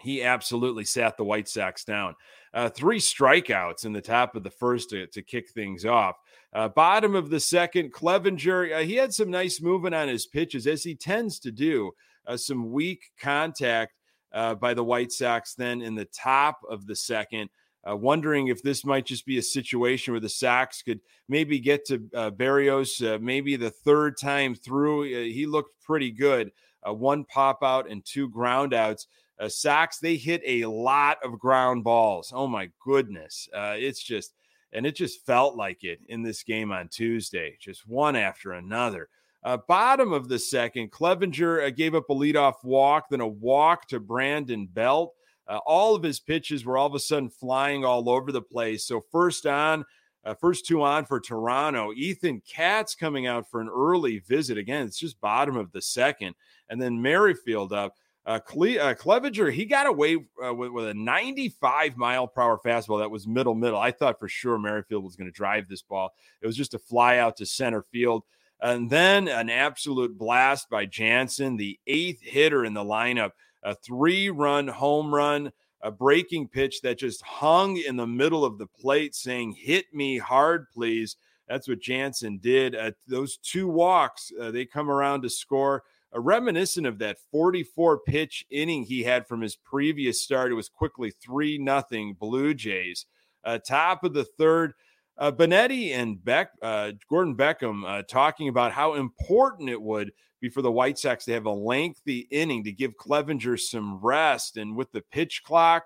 he 0.00 0.22
absolutely 0.22 0.84
sat 0.84 1.16
the 1.16 1.24
White 1.24 1.48
Sox 1.48 1.84
down. 1.84 2.14
Uh, 2.52 2.68
three 2.68 2.98
strikeouts 2.98 3.84
in 3.84 3.92
the 3.92 4.00
top 4.00 4.34
of 4.34 4.42
the 4.42 4.50
first 4.50 4.90
to, 4.90 5.06
to 5.08 5.22
kick 5.22 5.50
things 5.50 5.84
off. 5.84 6.16
Uh, 6.52 6.68
bottom 6.68 7.14
of 7.14 7.30
the 7.30 7.40
second, 7.40 7.92
Clevinger, 7.92 8.84
he 8.84 8.96
had 8.96 9.14
some 9.14 9.30
nice 9.30 9.60
movement 9.60 9.94
on 9.94 10.08
his 10.08 10.26
pitches, 10.26 10.66
as 10.66 10.82
he 10.82 10.94
tends 10.94 11.38
to 11.40 11.52
do. 11.52 11.92
some 12.36 12.72
weak 12.72 13.10
contact 13.20 13.92
by 14.32 14.74
the 14.74 14.84
White 14.84 15.12
Sox 15.12 15.54
then 15.54 15.80
in 15.80 15.94
the 15.94 16.06
top 16.06 16.60
of 16.68 16.86
the 16.86 16.96
second. 16.96 17.50
Uh, 17.88 17.96
wondering 17.96 18.48
if 18.48 18.62
this 18.62 18.84
might 18.84 19.06
just 19.06 19.24
be 19.24 19.38
a 19.38 19.42
situation 19.42 20.12
where 20.12 20.20
the 20.20 20.28
Sox 20.28 20.82
could 20.82 21.00
maybe 21.28 21.58
get 21.58 21.86
to 21.86 22.10
uh, 22.14 22.30
Berrios 22.30 23.02
uh, 23.02 23.18
maybe 23.20 23.56
the 23.56 23.70
third 23.70 24.18
time 24.18 24.54
through. 24.54 25.04
Uh, 25.04 25.24
he 25.24 25.46
looked 25.46 25.80
pretty 25.82 26.10
good. 26.10 26.52
Uh, 26.86 26.92
one 26.92 27.24
pop 27.24 27.60
out 27.62 27.88
and 27.88 28.04
two 28.04 28.28
ground 28.28 28.74
outs. 28.74 29.06
Uh, 29.40 29.48
Sox, 29.48 29.98
they 29.98 30.16
hit 30.16 30.42
a 30.44 30.66
lot 30.66 31.16
of 31.24 31.38
ground 31.38 31.82
balls. 31.82 32.30
Oh 32.34 32.46
my 32.46 32.70
goodness. 32.84 33.48
Uh, 33.54 33.74
it's 33.76 34.02
just, 34.02 34.34
and 34.72 34.84
it 34.84 34.94
just 34.94 35.24
felt 35.24 35.56
like 35.56 35.82
it 35.82 35.98
in 36.08 36.22
this 36.22 36.42
game 36.42 36.70
on 36.70 36.88
Tuesday, 36.88 37.56
just 37.58 37.88
one 37.88 38.16
after 38.16 38.52
another. 38.52 39.08
Uh, 39.42 39.56
bottom 39.66 40.12
of 40.12 40.28
the 40.28 40.38
second, 40.38 40.92
Clevinger 40.92 41.66
uh, 41.66 41.70
gave 41.70 41.94
up 41.94 42.10
a 42.10 42.14
leadoff 42.14 42.62
walk, 42.62 43.06
then 43.10 43.22
a 43.22 43.26
walk 43.26 43.88
to 43.88 43.98
Brandon 43.98 44.66
Belt. 44.66 45.14
Uh, 45.48 45.58
all 45.66 45.94
of 45.94 46.02
his 46.02 46.20
pitches 46.20 46.66
were 46.66 46.76
all 46.76 46.86
of 46.86 46.94
a 46.94 47.00
sudden 47.00 47.30
flying 47.30 47.84
all 47.84 48.10
over 48.10 48.30
the 48.32 48.42
place. 48.42 48.84
So 48.84 49.02
first 49.10 49.46
on, 49.46 49.84
uh, 50.24 50.34
first 50.34 50.66
two 50.66 50.82
on 50.82 51.06
for 51.06 51.18
Toronto. 51.18 51.92
Ethan 51.94 52.42
Katz 52.46 52.94
coming 52.94 53.26
out 53.26 53.50
for 53.50 53.62
an 53.62 53.70
early 53.74 54.18
visit. 54.18 54.58
Again, 54.58 54.86
it's 54.86 54.98
just 54.98 55.20
bottom 55.22 55.56
of 55.56 55.72
the 55.72 55.80
second, 55.80 56.34
and 56.68 56.80
then 56.80 57.00
Merrifield 57.00 57.72
up. 57.72 57.94
Uh, 58.30 58.38
Cle- 58.38 58.78
uh, 58.78 58.94
Clevinger, 58.94 59.52
he 59.52 59.64
got 59.64 59.88
away 59.88 60.14
uh, 60.14 60.54
with, 60.54 60.70
with, 60.70 60.86
a 60.86 60.94
95 60.94 61.96
mile 61.96 62.28
per 62.28 62.42
hour 62.42 62.60
fastball 62.64 63.00
that 63.00 63.10
was 63.10 63.26
middle 63.26 63.56
middle. 63.56 63.80
I 63.80 63.90
thought 63.90 64.20
for 64.20 64.28
sure 64.28 64.56
Merrifield 64.56 65.02
was 65.02 65.16
going 65.16 65.26
to 65.26 65.32
drive 65.32 65.68
this 65.68 65.82
ball. 65.82 66.14
It 66.40 66.46
was 66.46 66.56
just 66.56 66.74
a 66.74 66.78
fly 66.78 67.18
out 67.18 67.36
to 67.38 67.46
center 67.46 67.82
field. 67.82 68.22
And 68.60 68.88
then 68.88 69.26
an 69.26 69.50
absolute 69.50 70.16
blast 70.16 70.70
by 70.70 70.86
Jansen, 70.86 71.56
the 71.56 71.80
eighth 71.88 72.22
hitter 72.22 72.64
in 72.64 72.72
the 72.72 72.84
lineup 72.84 73.32
a 73.64 73.74
three 73.74 74.30
run 74.30 74.68
home 74.68 75.12
run, 75.12 75.50
a 75.82 75.90
breaking 75.90 76.46
pitch 76.46 76.82
that 76.82 77.00
just 77.00 77.22
hung 77.22 77.78
in 77.78 77.96
the 77.96 78.06
middle 78.06 78.44
of 78.44 78.58
the 78.58 78.68
plate 78.68 79.16
saying, 79.16 79.56
Hit 79.58 79.92
me 79.92 80.18
hard, 80.18 80.70
please. 80.70 81.16
That's 81.48 81.66
what 81.66 81.80
Jansen 81.80 82.38
did. 82.38 82.76
Those 83.08 83.38
two 83.38 83.66
walks, 83.66 84.30
uh, 84.40 84.52
they 84.52 84.66
come 84.66 84.88
around 84.88 85.22
to 85.22 85.30
score. 85.30 85.82
Reminiscent 86.18 86.86
of 86.86 86.98
that 86.98 87.18
44 87.30 88.00
pitch 88.00 88.44
inning 88.50 88.82
he 88.82 89.02
had 89.02 89.26
from 89.28 89.40
his 89.40 89.56
previous 89.56 90.20
start. 90.20 90.50
It 90.50 90.56
was 90.56 90.68
quickly 90.68 91.12
3 91.22 91.58
nothing 91.58 92.14
Blue 92.14 92.54
Jays. 92.54 93.06
Uh, 93.44 93.58
top 93.58 94.04
of 94.04 94.12
the 94.12 94.24
third, 94.24 94.74
uh, 95.18 95.30
Benetti 95.30 95.92
and 95.92 96.22
Beck, 96.22 96.50
uh, 96.62 96.92
Gordon 97.08 97.36
Beckham 97.36 97.84
uh, 97.86 98.02
talking 98.02 98.48
about 98.48 98.72
how 98.72 98.94
important 98.94 99.68
it 99.68 99.80
would 99.80 100.12
be 100.40 100.48
for 100.48 100.62
the 100.62 100.72
White 100.72 100.98
Sox 100.98 101.24
to 101.26 101.32
have 101.32 101.46
a 101.46 101.50
lengthy 101.50 102.26
inning 102.30 102.64
to 102.64 102.72
give 102.72 102.96
Clevinger 102.96 103.58
some 103.58 104.00
rest. 104.00 104.56
And 104.56 104.74
with 104.74 104.90
the 104.92 105.02
pitch 105.12 105.42
clock 105.44 105.84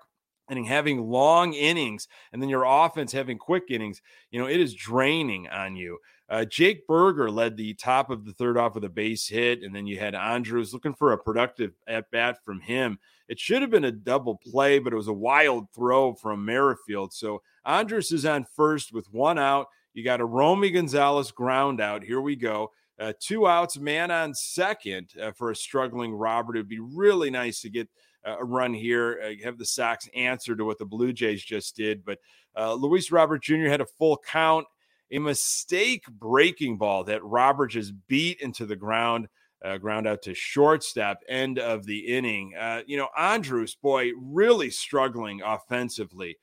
and 0.49 0.65
having 0.65 1.09
long 1.09 1.53
innings, 1.53 2.07
and 2.31 2.41
then 2.41 2.49
your 2.49 2.63
offense 2.65 3.11
having 3.11 3.37
quick 3.37 3.65
innings, 3.69 4.01
you 4.31 4.39
know, 4.39 4.47
it 4.47 4.59
is 4.59 4.73
draining 4.73 5.47
on 5.49 5.75
you. 5.75 5.99
Uh, 6.27 6.43
Jake 6.43 6.87
Burger 6.87 7.29
led 7.29 7.55
the 7.55 7.75
top 7.75 8.09
of 8.09 8.25
the 8.25 8.33
third 8.33 8.57
off 8.57 8.75
with 8.75 8.83
a 8.83 8.89
base 8.89 9.27
hit, 9.27 9.61
and 9.61 9.75
then 9.75 9.85
you 9.85 9.99
had 9.99 10.15
Andrus 10.15 10.73
looking 10.73 10.95
for 10.95 11.11
a 11.11 11.17
productive 11.17 11.73
at 11.87 12.09
bat 12.09 12.43
from 12.43 12.61
him. 12.61 12.97
It 13.27 13.39
should 13.39 13.61
have 13.61 13.71
been 13.71 13.85
a 13.85 13.91
double 13.91 14.35
play, 14.35 14.79
but 14.79 14.93
it 14.93 14.97
was 14.97 15.07
a 15.07 15.13
wild 15.13 15.69
throw 15.71 16.13
from 16.13 16.45
Merrifield. 16.45 17.13
So 17.13 17.41
Andrus 17.65 18.11
is 18.11 18.25
on 18.25 18.45
first 18.55 18.91
with 18.91 19.11
one 19.11 19.37
out. 19.37 19.67
You 19.93 20.03
got 20.03 20.21
a 20.21 20.25
Romy 20.25 20.71
Gonzalez 20.71 21.31
ground 21.31 21.79
out. 21.79 22.03
Here 22.03 22.21
we 22.21 22.35
go. 22.35 22.71
Uh, 22.99 23.13
two 23.19 23.47
outs, 23.47 23.77
man 23.77 24.09
on 24.09 24.33
second 24.33 25.11
uh, 25.21 25.31
for 25.31 25.51
a 25.51 25.55
struggling 25.55 26.13
Robert. 26.13 26.55
It 26.55 26.59
would 26.59 26.69
be 26.69 26.79
really 26.79 27.29
nice 27.29 27.61
to 27.61 27.69
get 27.69 27.89
uh, 28.25 28.37
a 28.39 28.43
run 28.43 28.73
here, 28.73 29.21
uh, 29.23 29.43
have 29.43 29.57
the 29.57 29.65
Sox 29.65 30.09
answer 30.15 30.55
to 30.55 30.65
what 30.65 30.79
the 30.79 30.85
Blue 30.85 31.13
Jays 31.13 31.43
just 31.43 31.75
did. 31.75 32.05
But 32.05 32.19
uh, 32.55 32.73
Luis 32.73 33.11
Robert 33.11 33.43
Jr. 33.43 33.67
had 33.67 33.81
a 33.81 33.85
full 33.85 34.17
count, 34.17 34.65
a 35.11 35.19
mistake 35.19 36.05
breaking 36.07 36.77
ball 36.77 37.03
that 37.05 37.23
Robert 37.23 37.67
just 37.67 37.93
beat 38.07 38.41
into 38.41 38.65
the 38.65 38.75
ground. 38.75 39.27
Uh, 39.63 39.77
ground 39.77 40.05
out 40.05 40.21
to 40.21 40.35
shortstop, 40.35 41.17
end 41.27 41.57
of 41.57 41.87
the 41.87 41.97
inning. 41.97 42.53
you 42.85 42.97
know, 42.97 43.07
Andrus, 43.17 43.73
boy, 43.73 44.11
really 44.15 44.69
struggling 44.69 45.41
offensively. 45.41 46.37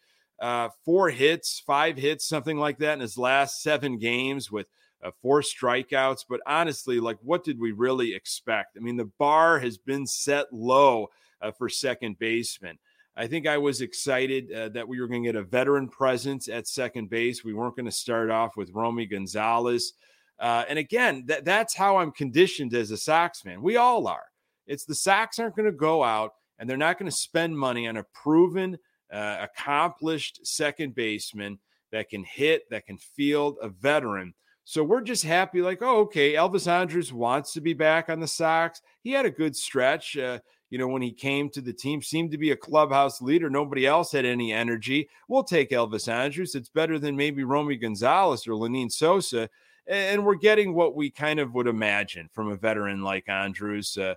four 0.85 1.09
hits, 1.09 1.62
five 1.64 1.96
hits, 1.96 2.27
something 2.27 2.57
like 2.57 2.79
that 2.79 2.94
in 2.94 3.01
his 3.01 3.16
last 3.16 3.62
seven 3.62 3.98
games 3.98 4.51
with 4.51 4.66
uh, 5.03 5.11
four 5.20 5.40
strikeouts. 5.40 6.25
But 6.29 6.40
honestly, 6.46 7.01
like, 7.01 7.18
what 7.22 7.44
did 7.44 7.61
we 7.61 7.72
really 7.72 8.14
expect? 8.14 8.77
I 8.77 8.81
mean, 8.81 8.96
the 8.96 9.11
bar 9.18 9.59
has 9.59 9.79
been 9.79 10.07
set 10.07 10.53
low 10.53 11.09
uh, 11.40 11.53
for 11.53 11.68
second 11.68 12.18
baseman. 12.18 12.79
I 13.16 13.27
think 13.27 13.46
I 13.46 13.59
was 13.59 13.83
excited 13.83 14.53
uh, 14.53 14.70
that 14.70 14.88
we 14.88 15.01
were 15.01 15.07
going 15.07 15.22
to 15.22 15.29
get 15.29 15.37
a 15.37 15.42
veteran 15.44 15.88
presence 15.88 16.48
at 16.48 16.66
second 16.66 17.11
base. 17.11 17.44
We 17.44 17.53
weren't 17.53 17.77
going 17.77 17.87
to 17.87 17.92
start 17.92 18.31
off 18.31 18.57
with 18.57 18.70
Romy 18.72 19.07
Gonzalez. 19.07 19.92
Uh, 20.38 20.64
and 20.68 20.79
again, 20.79 21.25
that, 21.27 21.44
that's 21.44 21.75
how 21.75 21.98
I'm 21.98 22.11
conditioned 22.11 22.75
as 22.75 22.90
a 22.90 22.96
Sox 22.96 23.42
fan. 23.42 23.62
We 23.62 23.77
all 23.77 24.09
are. 24.09 24.25
It's 24.66 24.85
the 24.85 24.94
Sox 24.94 25.38
aren't 25.38 25.57
going 25.57 25.70
to 25.70 25.77
go 25.77 26.03
out 26.03 26.33
and 26.59 26.68
they're 26.68 26.77
not 26.77 26.98
going 26.98 27.11
to 27.11 27.16
spend 27.16 27.59
money 27.59 27.87
on 27.87 27.98
a 27.98 28.05
proven, 28.14 28.79
uh, 29.12 29.38
accomplished 29.40 30.46
second 30.46 30.94
baseman 30.94 31.59
that 31.90 32.09
can 32.09 32.25
hit, 32.25 32.62
that 32.70 32.87
can 32.87 32.96
field, 32.96 33.59
a 33.61 33.68
veteran 33.68 34.33
So 34.64 34.85
we're 34.85 35.03
just 35.03 35.25
happy, 35.25 35.61
like, 35.61 35.83
oh, 35.83 36.01
okay, 36.03 36.35
Elvis 36.35 36.66
Andrus 36.66 37.12
wants 37.12 37.53
to 37.53 37.61
be 37.61 37.75
back 37.75 38.09
on 38.09 38.20
the 38.20 38.29
Sox. 38.29 38.81
He 39.03 39.11
had 39.11 39.27
a 39.27 39.31
good 39.31 39.57
stretch. 39.57 40.16
Uh, 40.16 40.38
you 40.73 40.79
know, 40.79 40.89
when 40.89 41.03
he 41.03 41.13
came 41.13 41.51
to 41.51 41.61
the 41.61 41.75
team, 41.75 42.01
seemed 42.01 42.31
to 42.31 42.39
be 42.39 42.53
a 42.53 42.57
clubhouse 42.57 43.21
leader. 43.21 43.51
Nobody 43.51 43.87
else 43.87 44.11
had 44.11 44.25
any 44.25 44.55
energy. 44.55 45.07
We'll 45.29 45.45
take 45.45 45.69
Elvis 45.69 46.09
Andrus. 46.09 46.55
It's 46.55 46.71
better 46.71 46.99
than 46.99 47.15
maybe 47.15 47.45
Romy 47.45 47.77
Gonzalez 47.77 48.47
or 48.47 48.53
Lenyn 48.53 48.91
Sosa. 48.91 49.51
And 49.87 50.25
we're 50.25 50.35
getting 50.35 50.73
what 50.73 50.97
we 50.97 51.11
kind 51.11 51.41
of 51.41 51.53
would 51.53 51.67
imagine 51.67 52.31
from 52.33 52.49
a 52.49 52.57
veteran 52.57 53.03
like 53.03 53.29
Andrus. 53.29 53.99
Uh, 53.99 54.15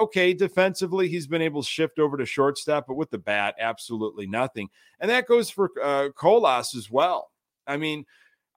okay, 0.00 0.34
defensively, 0.34 1.08
he's 1.08 1.28
been 1.28 1.40
able 1.40 1.62
to 1.62 1.68
shift 1.68 2.00
over 2.00 2.16
to 2.16 2.26
shortstop, 2.26 2.88
but 2.88 2.96
with 2.96 3.10
the 3.10 3.18
bat, 3.18 3.54
absolutely 3.60 4.26
nothing. 4.26 4.70
And 4.98 5.08
that 5.08 5.28
goes 5.28 5.50
for 5.50 5.70
uh, 5.80 6.08
Colas 6.16 6.74
as 6.74 6.90
well. 6.90 7.30
I 7.64 7.76
mean, 7.76 8.06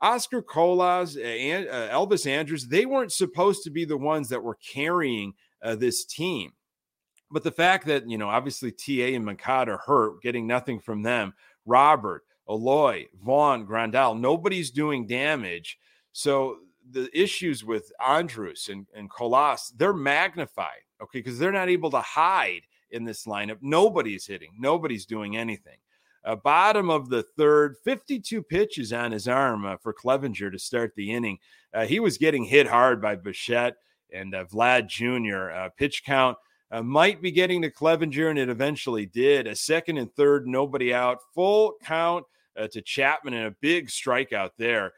Oscar 0.02 0.42
Colas 0.42 1.16
and 1.16 1.68
uh, 1.68 1.90
Elvis 1.90 2.26
Andrus, 2.26 2.66
they 2.66 2.88
weren't 2.88 3.12
supposed 3.12 3.64
to 3.66 3.70
be 3.70 3.86
the 3.86 3.98
ones 3.98 4.30
that 4.30 4.42
were 4.42 4.58
carrying 4.68 5.36
uh, 5.62 5.76
this 5.76 6.06
team. 6.06 6.52
But 7.36 7.43
the 7.43 7.52
fact 7.52 7.86
that, 7.88 8.10
you 8.10 8.17
know, 8.17 8.30
obviously 8.30 8.71
TA 8.71 9.13
and 9.13 9.26
Moncada 9.26 9.78
hurt, 9.86 10.21
getting 10.21 10.48
nothing 10.48 10.80
from 10.80 11.02
them, 11.02 11.34
Robert, 11.65 12.24
Eloy, 12.50 13.08
Vaughn, 13.21 13.67
Grandal, 13.67 14.17
nobody's 14.17 14.71
doing 14.71 15.06
damage. 15.06 15.78
So 16.13 16.60
the 16.89 17.10
issues 17.13 17.65
with 17.65 17.91
Andrus 18.00 18.69
and, 18.69 18.88
and 18.95 19.10
Colas, 19.10 19.74
they're 19.76 19.91
magnified, 19.91 20.86
okay, 21.04 21.19
because 21.19 21.38
they're 21.38 21.52
not 21.52 21.67
able 21.67 21.91
to 21.91 22.00
hide 22.00 22.62
in 22.91 23.04
this 23.04 23.26
lineup. 23.26 23.58
Nobody's 23.60 24.26
hitting, 24.26 24.52
nobody's 24.58 25.06
doing 25.06 25.36
anything. 25.36 25.80
Uh, 26.24 26.38
bottom 26.38 26.89
of 26.89 27.10
the 27.10 27.24
third, 27.38 27.76
52 27.84 28.43
pitches 28.43 28.93
on 28.93 29.12
his 29.12 29.28
arm 29.28 29.65
uh, 29.65 29.76
for 29.76 29.93
Clevinger 29.93 30.54
to 30.54 30.58
start 30.58 30.93
the 30.95 31.12
inning. 31.12 31.39
Uh, 31.74 31.86
he 31.86 32.00
was 32.00 32.17
getting 32.17 32.45
hit 32.45 32.67
hard 32.67 33.02
by 33.02 33.17
Bichette 33.17 33.76
and 34.13 34.34
uh, 34.34 34.45
Vlad 34.45 34.88
Jr. 34.88 35.52
Uh, 35.52 35.69
pitch 35.78 36.06
count 36.06 36.38
uh, 36.71 36.82
might 36.82 37.21
be 37.21 37.32
getting 37.32 37.62
to 37.62 37.69
Clevinger, 37.69 38.30
and 38.30 38.39
it 38.39 38.49
eventually 38.49 39.06
did. 39.06 39.47
A 39.47 39.56
second 39.56 39.97
and 39.97 40.13
third, 40.13 40.47
nobody 40.47 40.93
out. 40.93 41.19
Full 41.34 41.73
count 41.84 42.25
to 42.71 42.82
Chapman 42.82 43.34
and 43.34 43.47
a 43.47 43.56
big 43.62 43.88
strikeout 43.88 44.51
there. 44.58 44.93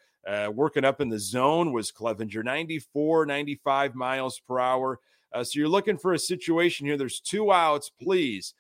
working 0.52 0.86
up 0.86 1.02
in 1.02 1.10
the 1.10 1.20
zone 1.20 1.72
was 1.74 1.92
Clevinger, 1.92 2.44
94, 2.44 3.26
95 3.26 3.96
miles 3.96 4.40
per 4.40 4.60
hour. 4.60 5.00
so 5.34 5.50
you're 5.54 5.68
looking 5.68 5.98
for 5.98 6.14
a 6.14 6.20
situation 6.20 6.86
here. 6.86 6.98
There's 6.98 7.20
two 7.20 7.52
outs. 7.52 7.90
Please 7.90 8.54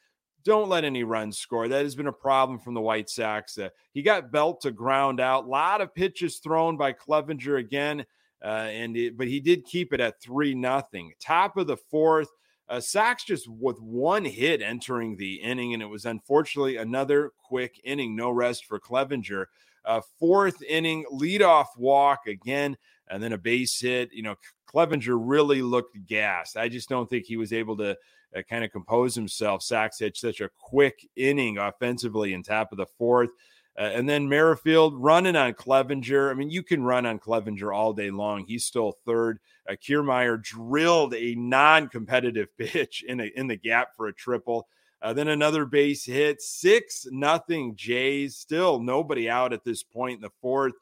don't 0.48 0.70
let 0.70 0.86
any 0.86 1.04
runs 1.04 1.38
score. 1.38 1.68
That 1.68 1.84
has 1.84 1.94
been 1.94 2.08
a 2.08 2.14
problem 2.14 2.58
from 2.58 2.74
the 2.74 2.80
White 2.80 3.10
Sox. 3.10 3.58
Uh, 3.58 3.68
he 3.94 4.02
got 4.02 4.32
belt 4.32 4.62
to 4.62 4.72
ground 4.72 5.20
out. 5.20 5.44
A 5.44 5.48
lot 5.48 5.82
of 5.82 5.94
pitches 5.94 6.38
thrown 6.38 6.78
by 6.78 6.94
Clevinger 6.94 7.60
again, 7.60 8.06
uh, 8.42 8.70
and 8.72 8.96
it, 8.96 9.18
but 9.18 9.28
he 9.28 9.42
did 9.42 9.66
keep 9.66 9.92
it 9.92 10.00
at 10.00 10.22
three 10.22 10.56
nothing. 10.56 11.12
Top 11.20 11.58
of 11.58 11.68
the 11.68 11.76
fourth, 11.76 12.30
uh, 12.70 12.80
Sox 12.80 13.24
just 13.24 13.48
with 13.48 13.80
one 13.80 14.26
hit 14.26 14.62
entering 14.62 15.16
the 15.16 15.36
inning, 15.36 15.74
and 15.74 15.82
it 15.82 15.88
was 15.88 16.06
unfortunately 16.06 16.78
another 16.78 17.32
quick 17.44 17.80
inning, 17.84 18.16
no 18.16 18.30
rest 18.30 18.66
for 18.66 18.80
Clevinger. 18.80 19.46
Uh, 19.86 20.02
fourth 20.20 20.62
inning 20.64 21.06
leadoff 21.12 21.68
walk 21.78 22.28
again, 22.28 22.78
and 23.10 23.24
then 23.24 23.34
a 23.34 23.38
base 23.38 23.80
hit. 23.80 24.12
You 24.12 24.24
know, 24.24 24.36
Clevinger 24.68 25.18
really 25.20 25.62
looked 25.62 26.06
gassed. 26.06 26.58
I 26.58 26.68
just 26.68 26.90
don't 26.90 27.10
think 27.10 27.26
he 27.26 27.38
was 27.38 27.54
able 27.54 27.78
to 27.78 27.92
uh, 28.36 28.42
kind 28.50 28.66
of 28.66 28.72
compose 28.72 29.16
himself. 29.16 29.64
Sox 29.64 30.00
had 30.00 30.18
such 30.18 30.42
a 30.42 30.50
quick 30.60 31.08
inning 31.16 31.58
offensively 31.58 32.34
in 32.34 32.44
top 32.44 32.74
of 32.74 32.78
the 32.78 32.86
fourth. 32.86 33.30
Uh, 33.78 33.92
and 33.94 34.10
then 34.10 34.28
Merrifield 34.28 34.96
running 34.96 35.36
on 35.36 35.54
Clevinger. 35.54 36.32
I 36.32 36.34
mean, 36.34 36.50
you 36.50 36.64
can 36.64 36.84
run 36.84 37.06
on 37.06 37.20
Clevinger 37.20 37.76
all 37.76 37.94
day 37.94 38.10
long. 38.10 38.44
He's 38.46 38.66
still 38.66 38.98
third. 39.06 39.40
Uh, 39.70 39.74
Kiermaier 39.74 40.42
drilled 40.42 41.14
a 41.14 41.36
non-competitive 41.36 42.48
pitch 42.58 43.04
in 43.08 43.20
a, 43.20 43.26
in 43.36 43.48
the 43.48 43.56
gap 43.56 43.90
for 43.96 44.08
a 44.08 44.14
triple. 44.14 44.68
Uh, 45.00 45.14
then 45.14 45.28
another 45.28 45.66
base 45.66 46.06
hit, 46.06 46.42
six 46.42 47.06
nothing 47.12 47.76
Jays. 47.76 48.36
Still 48.36 48.80
nobody 48.80 49.30
out 49.30 49.54
at 49.54 49.64
this 49.64 49.84
point 49.84 50.16
in 50.16 50.22
the 50.22 50.32
fourth. 50.42 50.74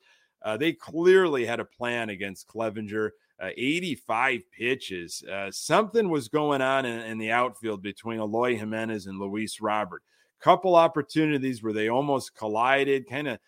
Uh, 0.42 0.56
they 0.56 0.72
clearly 0.72 1.46
had 1.46 1.60
a 1.60 1.66
plan 1.66 2.10
against 2.10 2.48
Clevinger. 2.48 3.10
uh, 3.42 3.50
85 3.58 4.44
pitches. 4.52 5.24
Uh, 5.24 5.52
something 5.52 6.10
was 6.10 6.30
going 6.30 6.62
on 6.62 6.86
in, 6.86 7.00
in, 7.02 7.18
the 7.18 7.32
outfield 7.32 7.82
between 7.82 8.20
Eloy 8.20 8.56
Jimenez 8.56 9.08
and 9.08 9.20
Luis 9.20 9.60
Robert. 9.60 10.04
Couple 10.42 10.76
opportunities 10.76 11.64
where 11.64 11.74
they 11.74 11.90
almost 11.90 12.36
collided, 12.36 13.10
kind 13.10 13.28
of 13.28 13.40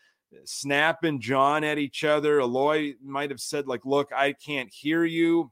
snapping 0.46 1.20
John 1.20 1.64
at 1.64 1.78
each 1.78 2.04
other. 2.04 2.40
Eloy 2.40 2.96
might 3.04 3.30
have 3.30 3.40
said, 3.40 3.68
like, 3.68 3.86
look, 3.86 4.12
I 4.14 4.34
can't 4.34 4.70
hear 4.70 5.06
you. 5.06 5.52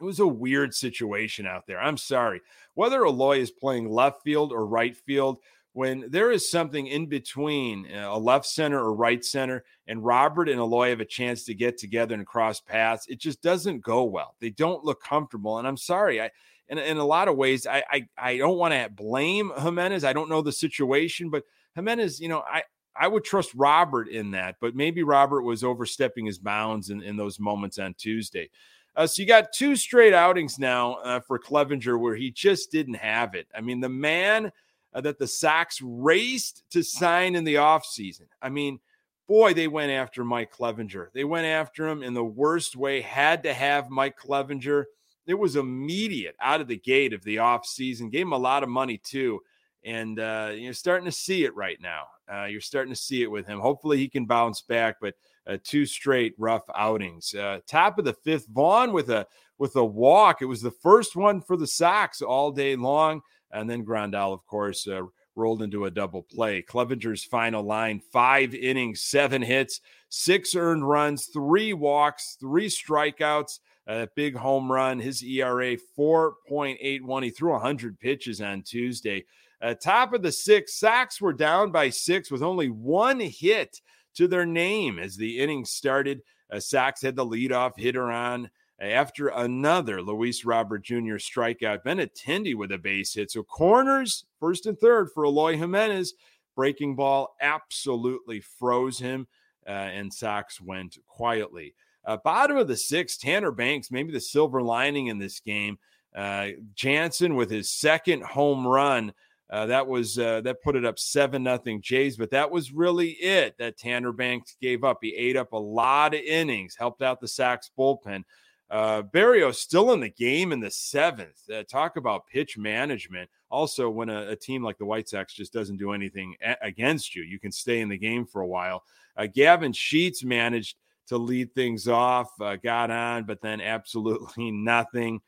It 0.00 0.04
was 0.04 0.20
a 0.20 0.26
weird 0.26 0.74
situation 0.74 1.46
out 1.46 1.66
there. 1.66 1.80
I'm 1.80 1.96
sorry. 1.96 2.40
Whether 2.74 3.04
Eloy 3.04 3.38
is 3.38 3.50
playing 3.50 3.88
left 3.88 4.22
field 4.22 4.52
or 4.52 4.66
right 4.66 4.96
field, 4.96 5.38
when 5.74 6.10
there 6.10 6.30
is 6.30 6.50
something 6.50 6.86
in 6.86 7.06
between 7.06 7.86
uh, 7.94 8.08
a 8.10 8.18
left 8.18 8.46
center 8.46 8.78
or 8.78 8.92
right 8.94 9.24
center, 9.24 9.64
and 9.86 10.04
Robert 10.04 10.48
and 10.48 10.58
Eloy 10.58 10.90
have 10.90 11.00
a 11.00 11.04
chance 11.04 11.44
to 11.44 11.54
get 11.54 11.78
together 11.78 12.14
and 12.14 12.26
cross 12.26 12.60
paths, 12.60 13.06
it 13.08 13.20
just 13.20 13.40
doesn't 13.42 13.80
go 13.80 14.04
well. 14.04 14.34
They 14.40 14.50
don't 14.50 14.84
look 14.84 15.02
comfortable. 15.02 15.58
And 15.58 15.66
I'm 15.66 15.76
sorry, 15.78 16.20
I 16.20 16.30
in, 16.72 16.78
in 16.78 16.96
a 16.96 17.04
lot 17.04 17.28
of 17.28 17.36
ways, 17.36 17.66
I 17.66 17.84
I, 17.90 18.08
I 18.16 18.36
don't 18.38 18.58
want 18.58 18.74
to 18.74 18.90
blame 18.90 19.52
Jimenez. 19.56 20.04
I 20.04 20.12
don't 20.12 20.28
know 20.28 20.42
the 20.42 20.52
situation, 20.52 21.30
but 21.30 21.44
Jimenez, 21.74 22.20
you 22.20 22.28
know, 22.28 22.42
I 22.50 22.62
I 22.96 23.08
would 23.08 23.24
trust 23.24 23.54
Robert 23.54 24.08
in 24.08 24.32
that, 24.32 24.56
but 24.60 24.74
maybe 24.74 25.02
Robert 25.02 25.42
was 25.42 25.62
overstepping 25.62 26.26
his 26.26 26.38
bounds 26.38 26.90
in, 26.90 27.02
in 27.02 27.16
those 27.16 27.38
moments 27.38 27.78
on 27.78 27.94
Tuesday. 27.94 28.50
Uh, 28.94 29.06
so 29.06 29.22
you 29.22 29.28
got 29.28 29.52
two 29.52 29.76
straight 29.76 30.12
outings 30.12 30.58
now 30.58 30.94
uh, 30.96 31.20
for 31.20 31.38
Clevinger 31.38 31.98
where 31.98 32.14
he 32.14 32.30
just 32.30 32.70
didn't 32.70 32.94
have 32.94 33.34
it. 33.34 33.46
I 33.54 33.62
mean, 33.62 33.80
the 33.80 33.88
man 33.88 34.52
uh, 34.92 35.00
that 35.00 35.18
the 35.18 35.26
Sox 35.26 35.80
raced 35.82 36.64
to 36.70 36.82
sign 36.82 37.34
in 37.34 37.44
the 37.44 37.54
offseason. 37.54 38.26
I 38.42 38.50
mean, 38.50 38.80
boy, 39.26 39.54
they 39.54 39.68
went 39.68 39.92
after 39.92 40.24
Mike 40.24 40.52
Clevinger. 40.52 41.06
They 41.14 41.24
went 41.24 41.46
after 41.46 41.88
him 41.88 42.02
in 42.02 42.12
the 42.12 42.24
worst 42.24 42.76
way, 42.76 43.00
had 43.00 43.44
to 43.44 43.54
have 43.54 43.88
Mike 43.88 44.18
Clevinger. 44.18 44.84
It 45.26 45.34
was 45.34 45.56
immediate 45.56 46.36
out 46.40 46.60
of 46.60 46.68
the 46.68 46.78
gate 46.78 47.12
of 47.12 47.22
the 47.24 47.36
offseason. 47.36 48.10
Gave 48.10 48.26
him 48.26 48.32
a 48.32 48.38
lot 48.38 48.62
of 48.62 48.68
money, 48.68 48.98
too. 48.98 49.40
And 49.84 50.20
uh, 50.20 50.52
you're 50.54 50.74
starting 50.74 51.06
to 51.06 51.12
see 51.12 51.44
it 51.44 51.54
right 51.56 51.78
now. 51.80 52.04
Uh, 52.32 52.44
you're 52.44 52.60
starting 52.60 52.94
to 52.94 53.00
see 53.00 53.22
it 53.22 53.30
with 53.30 53.46
him. 53.46 53.58
Hopefully, 53.58 53.98
he 53.98 54.08
can 54.08 54.26
bounce 54.26 54.62
back, 54.62 54.96
but 55.00 55.14
uh, 55.46 55.58
two 55.64 55.84
straight 55.84 56.34
rough 56.38 56.62
outings. 56.74 57.34
Uh, 57.34 57.58
top 57.66 57.98
of 57.98 58.04
the 58.04 58.12
fifth, 58.12 58.46
Vaughn 58.46 58.92
with 58.92 59.10
a 59.10 59.26
with 59.58 59.76
a 59.76 59.84
walk. 59.84 60.40
It 60.40 60.46
was 60.46 60.62
the 60.62 60.70
first 60.70 61.16
one 61.16 61.40
for 61.40 61.56
the 61.56 61.66
Sox 61.66 62.22
all 62.22 62.50
day 62.52 62.76
long. 62.76 63.22
And 63.52 63.68
then 63.68 63.84
Grandal, 63.84 64.32
of 64.32 64.46
course, 64.46 64.88
uh, 64.88 65.02
rolled 65.34 65.62
into 65.62 65.84
a 65.84 65.90
double 65.90 66.22
play. 66.22 66.62
Clevinger's 66.62 67.24
final 67.24 67.62
line 67.62 68.00
five 68.12 68.54
innings, 68.54 69.02
seven 69.02 69.42
hits, 69.42 69.80
six 70.08 70.54
earned 70.54 70.88
runs, 70.88 71.26
three 71.26 71.72
walks, 71.72 72.36
three 72.40 72.68
strikeouts, 72.68 73.58
a 74.00 74.08
big 74.14 74.36
home 74.36 74.70
run. 74.70 74.98
His 74.98 75.22
ERA 75.22 75.76
4.81. 75.98 77.24
He 77.24 77.30
threw 77.30 77.52
100 77.52 77.98
pitches 77.98 78.40
on 78.40 78.62
Tuesday. 78.62 79.24
Uh, 79.60 79.74
top 79.74 80.12
of 80.12 80.22
the 80.22 80.32
six, 80.32 80.74
Sox 80.78 81.20
were 81.20 81.32
down 81.32 81.70
by 81.70 81.90
six 81.90 82.30
with 82.30 82.42
only 82.42 82.68
one 82.68 83.20
hit 83.20 83.80
to 84.14 84.26
their 84.26 84.46
name 84.46 84.98
as 84.98 85.16
the 85.16 85.38
inning 85.38 85.64
started. 85.64 86.22
Uh, 86.50 86.58
Sox 86.58 87.02
had 87.02 87.16
the 87.16 87.24
leadoff 87.24 87.72
hitter 87.76 88.10
on 88.10 88.50
after 88.80 89.28
another 89.28 90.02
Luis 90.02 90.44
Robert 90.44 90.82
Jr. 90.82 91.16
strikeout. 91.16 91.84
Benintendi 91.84 92.54
with 92.54 92.72
a 92.72 92.78
base 92.78 93.14
hit. 93.14 93.30
So 93.30 93.42
corners, 93.42 94.24
first 94.40 94.66
and 94.66 94.78
third 94.78 95.10
for 95.12 95.24
Eloy 95.24 95.56
Jimenez. 95.56 96.14
Breaking 96.54 96.96
ball 96.96 97.34
absolutely 97.40 98.40
froze 98.40 98.98
him, 98.98 99.26
uh, 99.66 99.70
and 99.70 100.12
Sox 100.12 100.60
went 100.60 100.98
quietly. 101.06 101.74
Uh, 102.04 102.16
bottom 102.16 102.56
of 102.56 102.68
the 102.68 102.76
sixth, 102.76 103.20
Tanner 103.20 103.52
Banks, 103.52 103.90
maybe 103.90 104.12
the 104.12 104.20
silver 104.20 104.62
lining 104.62 105.06
in 105.06 105.18
this 105.18 105.40
game. 105.40 105.78
Uh, 106.14 106.48
Jansen 106.74 107.34
with 107.36 107.50
his 107.50 107.70
second 107.70 108.22
home 108.22 108.66
run. 108.66 109.12
Uh, 109.48 109.66
that 109.66 109.86
was 109.86 110.18
uh, 110.18 110.40
that 110.40 110.62
put 110.62 110.76
it 110.76 110.84
up 110.84 110.98
seven 110.98 111.42
nothing 111.42 111.82
Jays, 111.82 112.16
but 112.16 112.30
that 112.30 112.50
was 112.50 112.72
really 112.72 113.10
it 113.10 113.54
that 113.58 113.76
Tanner 113.76 114.12
Banks 114.12 114.56
gave 114.60 114.82
up. 114.82 114.98
He 115.02 115.14
ate 115.14 115.36
up 115.36 115.52
a 115.52 115.58
lot 115.58 116.14
of 116.14 116.20
innings, 116.20 116.74
helped 116.74 117.02
out 117.02 117.20
the 117.20 117.28
Sox 117.28 117.70
bullpen. 117.78 118.24
Uh, 118.70 119.02
Berrios 119.02 119.56
still 119.56 119.92
in 119.92 120.00
the 120.00 120.08
game 120.08 120.50
in 120.50 120.60
the 120.60 120.70
seventh. 120.70 121.42
Uh, 121.52 121.62
talk 121.64 121.98
about 121.98 122.26
pitch 122.26 122.56
management. 122.56 123.28
Also, 123.50 123.90
when 123.90 124.08
a, 124.08 124.30
a, 124.30 124.36
team 124.36 124.62
like 124.62 124.78
the 124.78 124.86
White 124.86 125.10
Sox 125.10 125.34
just 125.34 125.52
doesn't 125.52 125.76
do 125.76 125.92
anything 125.92 126.34
a- 126.42 126.56
against 126.62 127.14
you, 127.14 127.22
you 127.22 127.38
can 127.38 127.52
stay 127.52 127.80
in 127.80 127.90
the 127.90 127.98
game 127.98 128.24
for 128.24 128.40
a 128.40 128.46
while. 128.46 128.84
Uh, 129.14 129.26
Gavin 129.26 129.74
Sheets 129.74 130.24
managed 130.24 130.76
to 131.08 131.18
lead 131.18 131.54
things 131.54 131.88
off, 131.88 132.30
uh, 132.40 132.56
got 132.56 132.90
on, 132.90 133.24
but 133.24 133.40
then 133.40 133.60
absolutely 133.60 134.50
nothing. 134.50 135.20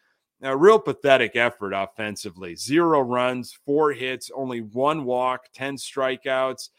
A 0.43 0.57
real 0.57 0.79
pathetic 0.79 1.37
effort 1.37 1.73
offensively. 1.73 2.55
Zero 2.55 3.01
runs, 3.01 3.57
four 3.65 3.93
hits, 3.93 4.31
only 4.35 4.61
one 4.61 5.05
walk, 5.05 5.47
10 5.55 5.77
strikeouts. 5.77 6.71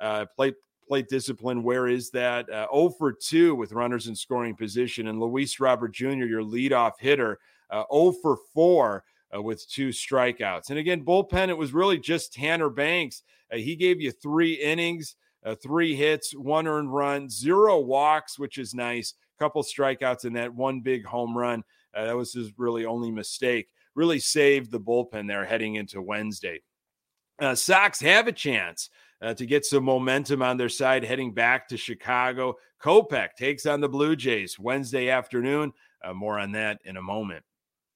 Uh, 0.00 0.26
played 0.36 0.54
plate 0.86 1.08
discipline. 1.08 1.62
Where 1.62 1.88
is 1.88 2.10
that? 2.10 2.48
Uh, 2.50 2.66
0 2.72 2.90
for 2.98 3.12
2 3.12 3.54
with 3.54 3.72
runners 3.72 4.06
in 4.06 4.14
scoring 4.14 4.54
position. 4.54 5.08
And 5.08 5.20
Luis 5.20 5.60
Robert 5.60 5.92
Jr., 5.94 6.24
your 6.24 6.42
leadoff 6.42 6.92
hitter, 6.98 7.38
uh, 7.70 7.84
0 7.92 8.12
for 8.20 8.38
4 8.52 9.04
uh, 9.34 9.42
with 9.42 9.68
two 9.68 9.88
strikeouts. 9.88 10.70
And 10.70 10.78
again, 10.78 11.04
bullpen, 11.04 11.48
it 11.48 11.58
was 11.58 11.72
really 11.72 11.98
just 11.98 12.32
Tanner 12.32 12.70
Banks. 12.70 13.22
Uh, 13.52 13.56
he 13.56 13.76
gave 13.76 14.00
you 14.00 14.10
three 14.10 14.54
innings, 14.54 15.16
uh, 15.44 15.54
three 15.54 15.94
hits, 15.94 16.34
one 16.34 16.66
earned 16.66 16.92
run, 16.92 17.28
zero 17.28 17.80
walks, 17.80 18.38
which 18.38 18.58
is 18.58 18.74
nice. 18.74 19.14
Couple 19.38 19.62
strikeouts 19.62 20.24
and 20.24 20.36
that 20.36 20.54
one 20.54 20.80
big 20.80 21.04
home 21.04 21.36
run. 21.36 21.62
Uh, 21.94 22.06
that 22.06 22.16
was 22.16 22.32
his 22.32 22.52
really 22.56 22.86
only 22.86 23.10
mistake. 23.10 23.68
Really 23.94 24.18
saved 24.18 24.70
the 24.70 24.80
bullpen 24.80 25.28
there 25.28 25.44
heading 25.44 25.74
into 25.74 26.00
Wednesday. 26.00 26.62
Uh, 27.40 27.54
Sox 27.54 28.00
have 28.00 28.28
a 28.28 28.32
chance 28.32 28.90
uh, 29.20 29.34
to 29.34 29.46
get 29.46 29.64
some 29.64 29.84
momentum 29.84 30.42
on 30.42 30.56
their 30.56 30.68
side 30.68 31.04
heading 31.04 31.32
back 31.32 31.68
to 31.68 31.76
Chicago. 31.76 32.54
Kopech 32.82 33.30
takes 33.36 33.66
on 33.66 33.80
the 33.80 33.88
Blue 33.88 34.14
Jays 34.14 34.58
Wednesday 34.58 35.08
afternoon. 35.08 35.72
Uh, 36.02 36.12
more 36.12 36.38
on 36.38 36.52
that 36.52 36.80
in 36.84 36.96
a 36.96 37.02
moment. 37.02 37.44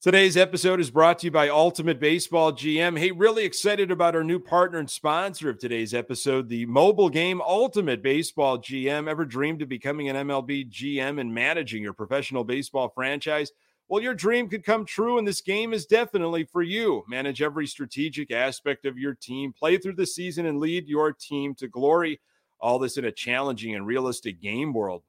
Today's 0.00 0.36
episode 0.36 0.78
is 0.78 0.92
brought 0.92 1.18
to 1.18 1.26
you 1.26 1.32
by 1.32 1.48
Ultimate 1.48 1.98
Baseball 1.98 2.52
GM. 2.52 2.96
Hey, 2.96 3.10
really 3.10 3.44
excited 3.44 3.90
about 3.90 4.14
our 4.14 4.22
new 4.22 4.38
partner 4.38 4.78
and 4.78 4.88
sponsor 4.88 5.50
of 5.50 5.58
today's 5.58 5.92
episode, 5.92 6.48
the 6.48 6.66
mobile 6.66 7.08
game 7.08 7.42
Ultimate 7.42 8.00
Baseball 8.00 8.60
GM. 8.60 9.08
Ever 9.08 9.24
dreamed 9.24 9.60
of 9.60 9.68
becoming 9.68 10.08
an 10.08 10.14
MLB 10.14 10.70
GM 10.70 11.20
and 11.20 11.34
managing 11.34 11.82
your 11.82 11.94
professional 11.94 12.44
baseball 12.44 12.92
franchise? 12.94 13.50
Well, 13.88 14.00
your 14.00 14.14
dream 14.14 14.48
could 14.48 14.64
come 14.64 14.84
true, 14.84 15.18
and 15.18 15.26
this 15.26 15.40
game 15.40 15.72
is 15.72 15.84
definitely 15.84 16.44
for 16.44 16.62
you. 16.62 17.02
Manage 17.08 17.42
every 17.42 17.66
strategic 17.66 18.30
aspect 18.30 18.86
of 18.86 18.98
your 18.98 19.14
team, 19.14 19.52
play 19.52 19.78
through 19.78 19.96
the 19.96 20.06
season, 20.06 20.46
and 20.46 20.60
lead 20.60 20.86
your 20.86 21.12
team 21.12 21.56
to 21.56 21.66
glory. 21.66 22.20
All 22.60 22.78
this 22.78 22.98
in 22.98 23.04
a 23.04 23.10
challenging 23.10 23.74
and 23.74 23.84
realistic 23.84 24.40
game 24.40 24.72
world. 24.72 25.02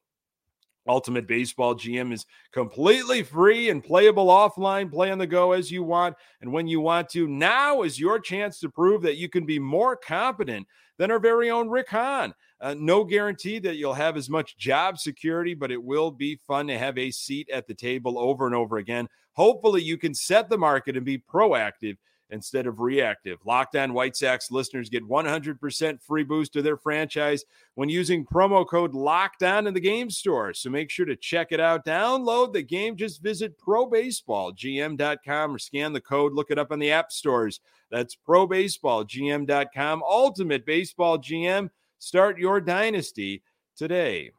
Ultimate 0.90 1.28
Baseball 1.28 1.76
GM 1.76 2.12
is 2.12 2.26
completely 2.52 3.22
free 3.22 3.70
and 3.70 3.84
playable 3.84 4.28
offline. 4.28 4.92
Play 4.92 5.12
on 5.12 5.20
the 5.20 5.28
go 5.28 5.52
as 5.52 5.72
you 5.72 5.84
want 5.84 6.16
and 6.42 6.52
when 6.52 6.68
you 6.68 6.82
want 6.82 7.10
to. 7.10 7.28
Now 7.28 7.84
is 7.84 8.00
your 8.00 8.20
chance 8.20 8.60
to 8.60 8.70
prove 8.70 9.04
that 9.04 9.18
you 9.18 9.30
can 9.30 9.46
be 9.46 9.60
more 9.60 9.96
competent 9.96 10.68
than 10.98 11.12
our 11.12 11.20
very 11.20 11.52
own 11.52 11.70
Rick 11.70 11.90
Hahn. 11.90 12.34
Uh, 12.60 12.76
no 12.78 13.04
guarantee 13.04 13.60
that 13.60 13.76
you'll 13.76 13.94
have 13.94 14.18
as 14.18 14.30
much 14.30 14.58
job 14.58 14.98
security, 14.98 15.54
but 15.54 15.72
it 15.72 15.82
will 15.82 16.12
be 16.12 16.40
fun 16.48 16.68
to 16.68 16.78
have 16.78 16.98
a 16.98 17.12
seat 17.12 17.50
at 17.50 17.68
the 17.68 17.74
table 17.74 18.18
over 18.20 18.48
and 18.48 18.56
over 18.56 18.78
again. 18.78 19.08
Hopefully, 19.34 19.82
you 19.82 19.98
can 19.98 20.14
set 20.14 20.50
the 20.50 20.58
market 20.58 20.98
and 20.98 21.06
be 21.06 21.20
proactive 21.20 21.98
instead 22.30 22.68
of 22.68 22.80
reactive. 22.80 23.40
Locked 23.46 23.76
on 23.76 23.94
White 23.94 24.16
Sox 24.16 24.52
listeners 24.52 24.90
get 24.90 25.08
100% 25.08 26.02
free 26.02 26.24
boost 26.24 26.54
to 26.54 26.62
their 26.62 26.78
franchise 26.78 27.44
when 27.76 27.90
using 27.90 28.26
promo 28.26 28.68
code 28.68 28.94
Locked 28.94 29.44
On 29.44 29.68
in 29.68 29.74
the 29.74 29.80
game 29.80 30.10
store. 30.10 30.54
So 30.54 30.70
make 30.70 30.90
sure 30.90 31.06
to 31.06 31.16
check 31.16 31.52
it 31.52 31.60
out. 31.60 31.86
Download 31.86 32.54
the 32.54 32.62
game. 32.62 32.96
Just 32.96 33.22
visit 33.24 33.60
probaseballgm.com 33.60 35.56
or 35.56 35.60
scan 35.60 35.94
the 35.94 36.02
code. 36.02 36.34
Look 36.34 36.52
it 36.52 36.60
up 36.60 36.72
on 36.72 36.80
the 36.80 36.92
app 36.92 37.12
stores. 37.12 37.60
That's 37.92 38.16
probaseballgm.com. 38.28 40.04
Ultimate 40.04 40.66
Baseball 40.66 41.18
GM. 41.18 41.70
Start 41.98 42.38
your 42.38 42.62
dynasty 42.62 43.44
today. 43.76 44.32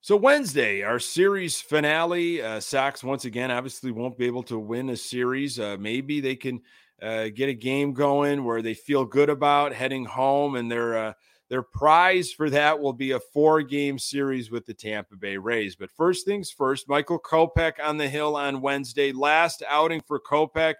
So 0.00 0.16
Wednesday, 0.16 0.82
our 0.82 1.00
series 1.00 1.60
finale. 1.60 2.40
Uh, 2.40 2.60
Sox 2.60 3.02
once 3.02 3.24
again 3.24 3.50
obviously 3.50 3.90
won't 3.90 4.16
be 4.16 4.26
able 4.26 4.44
to 4.44 4.56
win 4.56 4.90
a 4.90 4.96
series. 4.96 5.58
Uh, 5.58 5.76
maybe 5.78 6.20
they 6.20 6.36
can 6.36 6.60
uh, 7.02 7.28
get 7.34 7.48
a 7.48 7.54
game 7.54 7.92
going 7.94 8.44
where 8.44 8.62
they 8.62 8.74
feel 8.74 9.04
good 9.04 9.28
about 9.28 9.72
heading 9.72 10.04
home, 10.04 10.54
and 10.54 10.70
their 10.70 10.96
uh, 10.96 11.12
their 11.48 11.62
prize 11.62 12.32
for 12.32 12.48
that 12.48 12.78
will 12.78 12.92
be 12.92 13.10
a 13.10 13.18
four 13.18 13.60
game 13.62 13.98
series 13.98 14.52
with 14.52 14.66
the 14.66 14.74
Tampa 14.74 15.16
Bay 15.16 15.36
Rays. 15.36 15.74
But 15.74 15.90
first 15.90 16.24
things 16.24 16.48
first, 16.48 16.88
Michael 16.88 17.18
Kopech 17.18 17.74
on 17.82 17.96
the 17.96 18.08
hill 18.08 18.36
on 18.36 18.60
Wednesday. 18.60 19.10
Last 19.10 19.64
outing 19.68 20.00
for 20.06 20.20
Kopech 20.20 20.74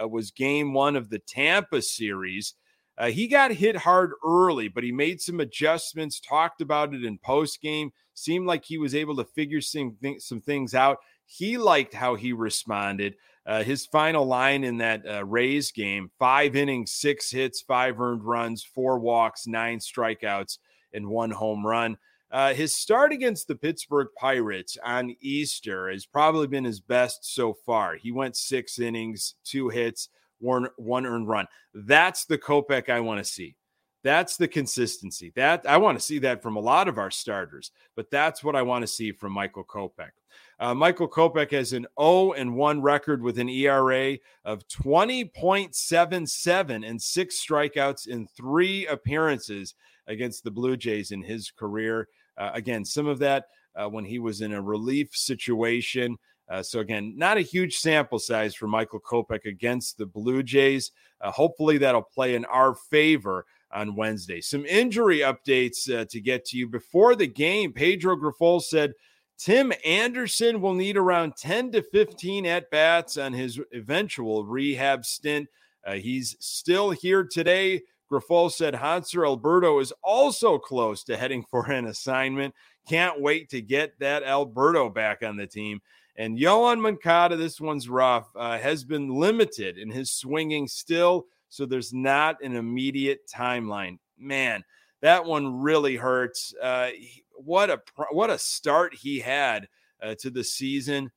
uh, 0.00 0.08
was 0.08 0.30
Game 0.30 0.72
One 0.72 0.96
of 0.96 1.10
the 1.10 1.18
Tampa 1.18 1.82
series. 1.82 2.54
Uh, 2.96 3.10
he 3.10 3.28
got 3.28 3.52
hit 3.52 3.76
hard 3.76 4.12
early, 4.24 4.68
but 4.68 4.84
he 4.84 4.92
made 4.92 5.20
some 5.20 5.40
adjustments, 5.40 6.20
talked 6.20 6.62
about 6.62 6.94
it 6.94 7.04
in 7.04 7.18
post 7.18 7.60
game, 7.60 7.90
seemed 8.14 8.46
like 8.46 8.64
he 8.64 8.78
was 8.78 8.94
able 8.94 9.16
to 9.16 9.24
figure 9.24 9.60
some, 9.60 9.96
some 10.18 10.40
things 10.40 10.74
out. 10.74 10.98
He 11.26 11.56
liked 11.58 11.94
how 11.94 12.14
he 12.14 12.32
responded. 12.32 13.14
Uh, 13.44 13.62
his 13.62 13.86
final 13.86 14.24
line 14.24 14.62
in 14.62 14.78
that 14.78 15.02
uh, 15.08 15.24
Rays 15.24 15.72
game 15.72 16.10
five 16.18 16.54
innings, 16.54 16.92
six 16.92 17.30
hits, 17.30 17.60
five 17.60 18.00
earned 18.00 18.24
runs, 18.24 18.62
four 18.62 18.98
walks, 18.98 19.46
nine 19.46 19.78
strikeouts, 19.78 20.58
and 20.92 21.08
one 21.08 21.30
home 21.30 21.66
run. 21.66 21.96
Uh, 22.30 22.54
his 22.54 22.74
start 22.74 23.12
against 23.12 23.46
the 23.46 23.54
Pittsburgh 23.54 24.08
Pirates 24.16 24.78
on 24.82 25.14
Easter 25.20 25.90
has 25.90 26.06
probably 26.06 26.46
been 26.46 26.64
his 26.64 26.80
best 26.80 27.34
so 27.34 27.52
far. 27.52 27.96
He 27.96 28.10
went 28.10 28.36
six 28.36 28.78
innings, 28.78 29.34
two 29.44 29.68
hits, 29.68 30.08
one, 30.38 30.68
one 30.76 31.04
earned 31.04 31.28
run. 31.28 31.46
That's 31.74 32.24
the 32.24 32.38
Kopech 32.38 32.88
I 32.88 33.00
want 33.00 33.18
to 33.18 33.30
see. 33.30 33.56
That's 34.04 34.36
the 34.36 34.48
consistency. 34.48 35.32
That 35.36 35.64
I 35.68 35.76
want 35.76 35.96
to 35.98 36.04
see 36.04 36.18
that 36.20 36.42
from 36.42 36.56
a 36.56 36.60
lot 36.60 36.88
of 36.88 36.96
our 36.98 37.10
starters, 37.10 37.70
but 37.94 38.10
that's 38.10 38.42
what 38.42 38.56
I 38.56 38.62
want 38.62 38.82
to 38.82 38.88
see 38.88 39.12
from 39.12 39.32
Michael 39.32 39.64
Kopech. 39.64 40.10
Uh, 40.58 40.74
Michael 40.74 41.08
Kopech 41.08 41.52
has 41.52 41.72
an 41.72 41.86
0 42.00 42.32
and 42.32 42.54
1 42.54 42.82
record 42.82 43.22
with 43.22 43.38
an 43.38 43.48
ERA 43.48 44.18
of 44.44 44.66
20.77 44.68 46.88
and 46.88 47.02
six 47.02 47.44
strikeouts 47.44 48.08
in 48.08 48.26
three 48.28 48.86
appearances 48.86 49.74
against 50.06 50.44
the 50.44 50.50
Blue 50.50 50.76
Jays 50.76 51.10
in 51.10 51.22
his 51.22 51.50
career. 51.50 52.08
Uh, 52.36 52.50
again, 52.54 52.84
some 52.84 53.06
of 53.06 53.18
that 53.20 53.46
uh, 53.76 53.88
when 53.88 54.04
he 54.04 54.18
was 54.18 54.40
in 54.40 54.52
a 54.52 54.62
relief 54.62 55.14
situation. 55.14 56.18
Uh, 56.48 56.62
so 56.62 56.80
again, 56.80 57.14
not 57.16 57.36
a 57.36 57.42
huge 57.42 57.76
sample 57.76 58.18
size 58.18 58.54
for 58.54 58.66
Michael 58.66 59.00
Kopech 59.00 59.46
against 59.46 59.96
the 59.96 60.06
Blue 60.06 60.42
Jays. 60.42 60.90
Uh, 61.20 61.30
hopefully, 61.30 61.78
that'll 61.78 62.02
play 62.02 62.34
in 62.34 62.44
our 62.46 62.74
favor 62.74 63.46
on 63.72 63.96
Wednesday. 63.96 64.40
Some 64.40 64.66
injury 64.66 65.18
updates 65.18 65.92
uh, 65.92 66.04
to 66.06 66.20
get 66.20 66.44
to 66.46 66.56
you 66.56 66.68
before 66.68 67.14
the 67.14 67.26
game. 67.26 67.72
Pedro 67.72 68.16
Grifol 68.16 68.62
said 68.62 68.94
Tim 69.38 69.72
Anderson 69.84 70.60
will 70.60 70.74
need 70.74 70.96
around 70.96 71.36
10 71.36 71.72
to 71.72 71.82
15 71.82 72.46
at 72.46 72.70
bats 72.70 73.16
on 73.16 73.32
his 73.32 73.60
eventual 73.72 74.44
rehab 74.44 75.04
stint. 75.04 75.48
Uh, 75.84 75.94
he's 75.94 76.36
still 76.38 76.90
here 76.90 77.24
today. 77.24 77.82
Grifol 78.10 78.52
said 78.52 78.74
Hanser 78.74 79.26
Alberto 79.26 79.78
is 79.80 79.92
also 80.04 80.58
close 80.58 81.02
to 81.04 81.16
heading 81.16 81.44
for 81.50 81.70
an 81.70 81.86
assignment. 81.86 82.54
Can't 82.88 83.20
wait 83.20 83.48
to 83.50 83.60
get 83.60 83.98
that 84.00 84.22
Alberto 84.22 84.88
back 84.90 85.22
on 85.22 85.36
the 85.36 85.46
team. 85.46 85.80
And 86.16 86.38
Yoan 86.38 86.80
Moncada, 86.80 87.36
this 87.36 87.60
one's 87.60 87.88
rough, 87.88 88.28
uh, 88.36 88.58
has 88.58 88.84
been 88.84 89.08
limited 89.08 89.78
in 89.78 89.90
his 89.90 90.10
swinging 90.10 90.68
still. 90.68 91.26
So 91.52 91.66
there's 91.66 91.92
not 91.92 92.42
an 92.42 92.56
immediate 92.56 93.28
timeline. 93.28 93.98
Man, 94.18 94.64
that 95.02 95.26
one 95.26 95.60
really 95.60 95.96
hurts. 95.96 96.54
Uh, 96.60 96.88
what 97.34 97.68
a 97.68 97.82
what 98.10 98.30
a 98.30 98.38
start 98.38 98.94
he 98.94 99.20
had 99.20 99.68
uh, 100.02 100.14
to 100.20 100.30
the 100.30 100.44
season. 100.44 101.12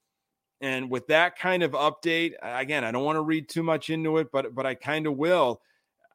And 0.59 0.91
with 0.91 1.07
that 1.07 1.39
kind 1.39 1.63
of 1.63 1.71
update, 1.71 2.33
again, 2.41 2.83
I 2.83 2.91
don't 2.91 3.05
want 3.05 3.15
to 3.15 3.21
read 3.21 3.47
too 3.47 3.63
much 3.63 3.89
into 3.89 4.17
it, 4.17 4.27
but 4.33 4.53
but 4.53 4.65
I 4.65 4.75
kind 4.75 5.07
of 5.07 5.15
will. 5.15 5.61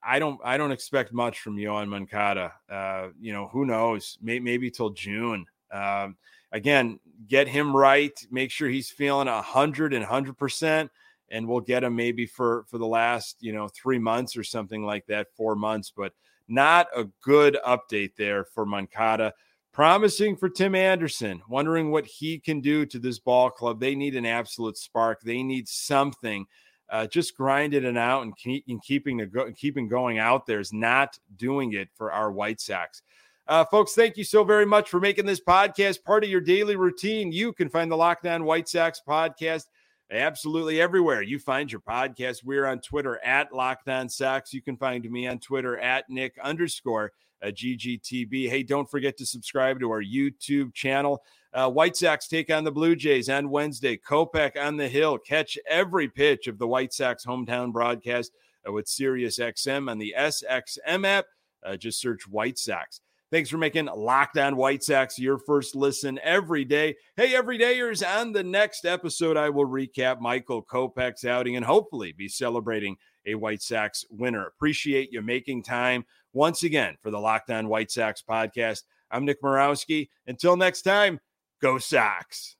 I 0.06 0.18
don't 0.18 0.38
I 0.44 0.58
don't 0.58 0.72
expect 0.72 1.14
much 1.14 1.40
from 1.40 1.56
Yoan 1.56 1.88
Moncada. 1.88 2.52
Uh, 2.70 3.08
you 3.18 3.32
know, 3.32 3.48
who 3.48 3.64
knows? 3.64 4.18
Maybe, 4.20 4.44
maybe 4.44 4.70
till 4.70 4.90
June. 4.90 5.46
Um, 5.72 6.18
again, 6.52 7.00
get 7.26 7.48
him 7.48 7.74
right, 7.74 8.12
make 8.30 8.50
sure 8.50 8.68
he's 8.68 8.90
feeling 8.90 9.28
a 9.28 9.40
hundred 9.40 9.94
and 9.94 10.04
hundred 10.04 10.36
percent, 10.36 10.90
and 11.30 11.46
we'll 11.46 11.60
get 11.60 11.84
him 11.84 11.96
maybe 11.96 12.26
for 12.26 12.64
for 12.68 12.78
the 12.78 12.86
last 12.86 13.36
you 13.40 13.52
know 13.52 13.68
three 13.68 13.98
months 13.98 14.36
or 14.36 14.44
something 14.44 14.84
like 14.84 15.06
that, 15.06 15.28
four 15.36 15.56
months. 15.56 15.92
But 15.94 16.12
not 16.48 16.88
a 16.94 17.04
good 17.22 17.58
update 17.66 18.16
there 18.16 18.44
for 18.44 18.66
Moncada. 18.66 19.32
Promising 19.72 20.36
for 20.36 20.48
Tim 20.48 20.74
Anderson, 20.74 21.40
wondering 21.48 21.92
what 21.92 22.04
he 22.04 22.40
can 22.40 22.60
do 22.60 22.84
to 22.86 22.98
this 22.98 23.20
ball 23.20 23.50
club. 23.50 23.78
They 23.78 23.94
need 23.94 24.16
an 24.16 24.26
absolute 24.26 24.76
spark. 24.76 25.20
They 25.22 25.44
need 25.44 25.68
something. 25.68 26.46
Uh, 26.88 27.06
just 27.06 27.36
grinding 27.36 27.84
it 27.84 27.96
out 27.96 28.24
and, 28.24 28.36
keep, 28.36 28.64
and 28.66 28.82
keeping 28.82 29.18
the 29.18 29.26
go, 29.26 29.52
keeping 29.52 29.86
going 29.86 30.18
out 30.18 30.44
there 30.44 30.58
is 30.58 30.72
not 30.72 31.16
doing 31.36 31.74
it 31.74 31.88
for 31.94 32.10
our 32.10 32.32
White 32.32 32.60
Sox. 32.60 33.02
Uh, 33.46 33.64
folks, 33.64 33.94
thank 33.94 34.16
you 34.16 34.24
so 34.24 34.42
very 34.42 34.66
much 34.66 34.90
for 34.90 34.98
making 34.98 35.24
this 35.24 35.40
podcast 35.40 36.02
part 36.02 36.24
of 36.24 36.30
your 36.30 36.40
daily 36.40 36.74
routine. 36.74 37.30
You 37.30 37.52
can 37.52 37.68
find 37.68 37.90
the 37.90 37.96
Locked 37.96 38.26
On 38.26 38.44
White 38.44 38.68
Sox 38.68 39.00
podcast 39.06 39.66
absolutely 40.10 40.80
everywhere. 40.80 41.22
You 41.22 41.38
find 41.38 41.70
your 41.70 41.80
podcast. 41.80 42.44
We're 42.44 42.66
on 42.66 42.80
Twitter 42.80 43.18
at 43.24 43.52
Locked 43.52 43.88
On 43.88 44.08
Sox. 44.08 44.52
You 44.52 44.62
can 44.62 44.76
find 44.76 45.08
me 45.10 45.26
on 45.26 45.38
Twitter 45.38 45.78
at 45.78 46.08
Nick 46.08 46.36
underscore 46.42 47.12
uh, 47.42 47.48
GGTB. 47.48 48.48
Hey, 48.48 48.62
don't 48.62 48.90
forget 48.90 49.16
to 49.18 49.26
subscribe 49.26 49.80
to 49.80 49.90
our 49.90 50.02
YouTube 50.02 50.74
channel. 50.74 51.22
Uh, 51.52 51.70
White 51.70 51.96
Sox 51.96 52.28
take 52.28 52.50
on 52.50 52.64
the 52.64 52.70
Blue 52.70 52.94
Jays 52.94 53.28
on 53.28 53.50
Wednesday. 53.50 53.96
Kopech 53.96 54.56
on 54.62 54.76
the 54.76 54.88
Hill. 54.88 55.18
Catch 55.18 55.58
every 55.68 56.08
pitch 56.08 56.46
of 56.46 56.58
the 56.58 56.68
White 56.68 56.92
Sox 56.92 57.24
hometown 57.24 57.72
broadcast 57.72 58.32
uh, 58.68 58.72
with 58.72 58.86
SiriusXM 58.86 59.90
on 59.90 59.98
the 59.98 60.14
SXM 60.16 61.06
app 61.06 61.26
Uh, 61.64 61.76
just 61.76 62.00
search 62.00 62.28
White 62.28 62.58
Sox. 62.58 63.00
Thanks 63.30 63.48
for 63.48 63.58
making 63.58 63.86
Locked 63.86 64.38
On 64.38 64.56
White 64.56 64.82
Sox 64.82 65.16
your 65.16 65.38
first 65.38 65.76
listen 65.76 66.18
every 66.24 66.64
day. 66.64 66.96
Hey, 67.16 67.34
everydayers, 67.34 68.04
on 68.04 68.32
the 68.32 68.42
next 68.42 68.84
episode, 68.84 69.36
I 69.36 69.50
will 69.50 69.68
recap 69.68 70.20
Michael 70.20 70.64
Kopech's 70.64 71.24
outing 71.24 71.54
and 71.54 71.64
hopefully 71.64 72.10
be 72.10 72.26
celebrating 72.26 72.96
a 73.26 73.36
White 73.36 73.62
Sox 73.62 74.04
winner. 74.10 74.46
Appreciate 74.46 75.12
you 75.12 75.22
making 75.22 75.62
time 75.62 76.04
once 76.32 76.64
again 76.64 76.96
for 77.00 77.12
the 77.12 77.20
Locked 77.20 77.50
On 77.50 77.68
White 77.68 77.92
Sox 77.92 78.20
podcast. 78.28 78.82
I'm 79.12 79.24
Nick 79.24 79.40
Morawski. 79.42 80.08
Until 80.26 80.56
next 80.56 80.82
time, 80.82 81.20
go 81.62 81.78
Sox. 81.78 82.48